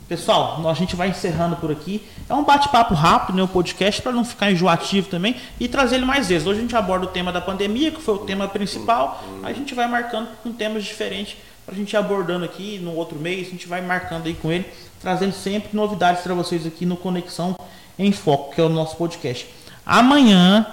Pessoal, 0.07 0.61
a 0.69 0.73
gente 0.75 0.95
vai 0.95 1.09
encerrando 1.09 1.55
por 1.55 1.71
aqui. 1.71 2.07
É 2.29 2.33
um 2.35 2.43
bate-papo 2.43 2.93
rápido, 2.93 3.35
né, 3.35 3.41
o 3.41 3.47
podcast, 3.47 4.03
para 4.03 4.11
não 4.11 4.23
ficar 4.23 4.51
enjoativo 4.51 5.09
também 5.09 5.35
e 5.59 5.67
trazer 5.67 5.95
ele 5.95 6.05
mais 6.05 6.27
vezes. 6.27 6.47
Hoje 6.47 6.59
a 6.59 6.61
gente 6.61 6.75
aborda 6.75 7.05
o 7.05 7.09
tema 7.09 7.31
da 7.31 7.41
pandemia, 7.41 7.89
que 7.89 7.99
foi 7.99 8.13
o 8.13 8.19
tema 8.19 8.47
principal. 8.47 9.23
A 9.41 9.51
gente 9.51 9.73
vai 9.73 9.87
marcando 9.87 10.29
com 10.43 10.51
temas 10.51 10.83
diferentes 10.83 11.37
para 11.65 11.73
a 11.73 11.77
gente 11.77 11.93
ir 11.93 11.97
abordando 11.97 12.45
aqui 12.45 12.77
no 12.77 12.93
outro 12.93 13.17
mês. 13.17 13.47
A 13.47 13.49
gente 13.49 13.67
vai 13.67 13.81
marcando 13.81 14.27
aí 14.27 14.35
com 14.35 14.51
ele, 14.51 14.71
trazendo 15.01 15.33
sempre 15.33 15.75
novidades 15.75 16.21
para 16.21 16.35
vocês 16.35 16.67
aqui 16.67 16.85
no 16.85 16.95
Conexão 16.95 17.57
em 17.97 18.11
Foco, 18.11 18.53
que 18.53 18.61
é 18.61 18.63
o 18.63 18.69
nosso 18.69 18.95
podcast. 18.97 19.49
Amanhã 19.83 20.67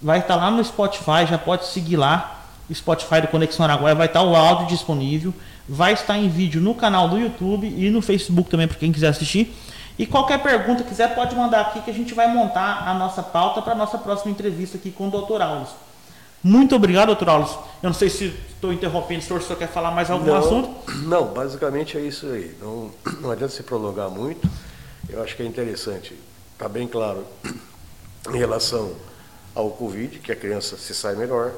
vai 0.00 0.20
estar 0.20 0.36
lá 0.36 0.50
no 0.50 0.64
Spotify, 0.64 1.26
já 1.28 1.36
pode 1.36 1.66
seguir 1.66 1.96
lá 1.96 2.46
Spotify 2.72 3.20
do 3.20 3.28
Conexão 3.28 3.64
Araguaia, 3.66 3.94
vai 3.94 4.06
estar 4.06 4.22
o 4.22 4.34
áudio 4.34 4.68
disponível, 4.68 5.34
vai 5.68 5.92
estar 5.92 6.18
em 6.18 6.28
vídeo 6.28 6.60
no 6.60 6.74
canal 6.74 7.08
do 7.08 7.18
YouTube 7.18 7.66
e 7.66 7.90
no 7.90 8.02
Facebook 8.02 8.50
também 8.50 8.68
para 8.68 8.78
quem 8.78 8.92
quiser 8.92 9.08
assistir. 9.08 9.54
E 9.98 10.06
qualquer 10.06 10.42
pergunta 10.42 10.82
quiser 10.82 11.14
pode 11.14 11.36
mandar 11.36 11.60
aqui 11.60 11.80
que 11.80 11.90
a 11.90 11.94
gente 11.94 12.14
vai 12.14 12.32
montar 12.32 12.88
a 12.88 12.94
nossa 12.94 13.22
pauta 13.22 13.62
para 13.62 13.72
a 13.72 13.76
nossa 13.76 13.96
próxima 13.96 14.30
entrevista 14.30 14.76
aqui 14.76 14.90
com 14.90 15.08
o 15.08 15.10
Dr. 15.10 15.40
Aulos. 15.40 15.70
Muito 16.42 16.76
obrigado, 16.76 17.06
doutor 17.06 17.28
Aulos. 17.30 17.52
Eu 17.82 17.88
não 17.88 17.94
sei 17.94 18.10
se 18.10 18.26
estou 18.50 18.72
interrompendo, 18.72 19.22
se 19.22 19.32
o 19.32 19.40
senhor 19.40 19.56
quer 19.56 19.68
falar 19.68 19.92
mais 19.92 20.10
algum 20.10 20.26
não, 20.26 20.36
assunto? 20.36 20.92
Não, 21.04 21.26
basicamente 21.28 21.96
é 21.96 22.02
isso 22.02 22.26
aí. 22.26 22.54
Não, 22.60 22.90
não 23.20 23.30
adianta 23.30 23.54
se 23.54 23.62
prolongar 23.62 24.10
muito. 24.10 24.46
Eu 25.08 25.22
acho 25.22 25.36
que 25.36 25.42
é 25.42 25.46
interessante, 25.46 26.14
está 26.52 26.68
bem 26.68 26.86
claro, 26.86 27.24
em 28.32 28.36
relação 28.36 28.92
ao 29.54 29.70
Covid, 29.70 30.18
que 30.18 30.32
a 30.32 30.36
criança 30.36 30.76
se 30.76 30.94
sai 30.94 31.14
melhor. 31.14 31.52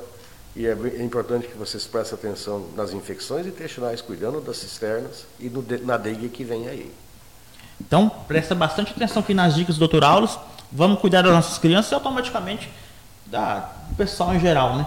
E 0.57 0.67
é, 0.67 0.71
é 0.71 1.03
importante 1.03 1.47
que 1.47 1.57
vocês 1.57 1.87
prestem 1.87 2.19
atenção 2.19 2.67
nas 2.75 2.95
infecções 2.95 3.47
intestinais, 3.47 4.01
cuidando 4.01 4.41
das 4.41 4.57
cisternas 4.57 5.27
e 5.39 5.51
no, 5.51 5.63
na 5.85 5.99
dengue 5.99 6.31
que 6.31 6.43
vem 6.43 6.67
aí. 6.67 6.91
Então, 7.79 8.09
presta 8.27 8.55
bastante 8.55 8.91
atenção 8.93 9.21
aqui 9.21 9.35
nas 9.35 9.55
dicas 9.55 9.77
do 9.77 9.87
Dr. 9.87 10.03
Aulos. 10.03 10.39
Vamos 10.73 10.99
cuidar 10.99 11.21
das 11.21 11.33
nossas 11.33 11.59
crianças 11.59 11.93
e 11.93 11.95
automaticamente 11.95 12.71
da, 13.27 13.71
do 13.91 13.97
pessoal 13.97 14.35
em 14.35 14.41
geral, 14.41 14.77
né? 14.77 14.87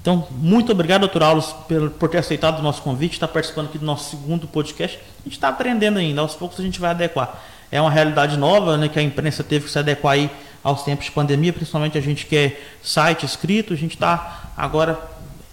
Então, 0.00 0.26
muito 0.32 0.72
obrigado, 0.72 1.02
doutor 1.02 1.22
Aulos, 1.22 1.54
por, 1.68 1.90
por 1.90 2.08
ter 2.08 2.18
aceitado 2.18 2.58
o 2.58 2.62
nosso 2.62 2.82
convite, 2.82 3.12
estar 3.12 3.28
participando 3.28 3.66
aqui 3.66 3.78
do 3.78 3.84
nosso 3.84 4.10
segundo 4.10 4.48
podcast. 4.48 4.98
A 4.98 5.24
gente 5.24 5.34
está 5.34 5.48
aprendendo 5.48 5.98
ainda, 5.98 6.22
aos 6.22 6.34
poucos 6.34 6.58
a 6.58 6.62
gente 6.62 6.80
vai 6.80 6.90
adequar. 6.90 7.38
É 7.70 7.80
uma 7.80 7.90
realidade 7.90 8.36
nova, 8.36 8.76
né, 8.78 8.88
que 8.88 8.98
a 8.98 9.02
imprensa 9.02 9.44
teve 9.44 9.66
que 9.66 9.70
se 9.70 9.78
adequar 9.78 10.14
aí 10.14 10.30
aos 10.62 10.82
tempos 10.82 11.06
de 11.06 11.10
pandemia, 11.10 11.52
principalmente 11.52 11.98
a 11.98 12.00
gente 12.00 12.26
que 12.26 12.36
é 12.36 12.60
site 12.82 13.26
escrito, 13.26 13.72
a 13.72 13.76
gente 13.76 13.94
está 13.94 14.52
agora 14.56 14.98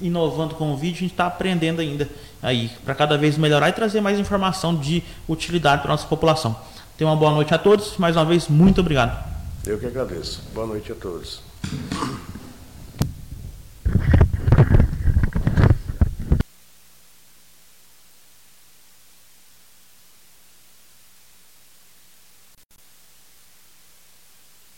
inovando 0.02 0.56
com 0.56 0.72
o 0.72 0.78
vídeo, 0.78 0.98
a 0.98 1.02
gente 1.02 1.12
está 1.12 1.28
aprendendo 1.28 1.82
ainda 1.82 2.10
aí, 2.42 2.72
para 2.86 2.96
cada 2.96 3.18
vez 3.18 3.38
melhorar 3.38 3.70
e 3.70 3.74
trazer 3.74 4.02
mais 4.02 4.20
informação 4.20 4.76
de 4.76 5.04
utilidade 5.28 5.82
para 5.82 5.92
nossa 5.92 6.08
população. 6.08 6.56
Tenha 6.98 7.10
uma 7.10 7.16
boa 7.16 7.32
noite 7.32 7.54
a 7.54 7.58
todos, 7.58 7.98
mais 7.98 8.16
uma 8.16 8.26
vez, 8.26 8.48
muito 8.48 8.82
obrigado. 8.82 9.18
Eu 9.66 9.78
que 9.78 9.86
agradeço. 9.86 10.42
Boa 10.54 10.68
noite 10.68 10.92
a 10.92 10.96
todos. 10.96 11.42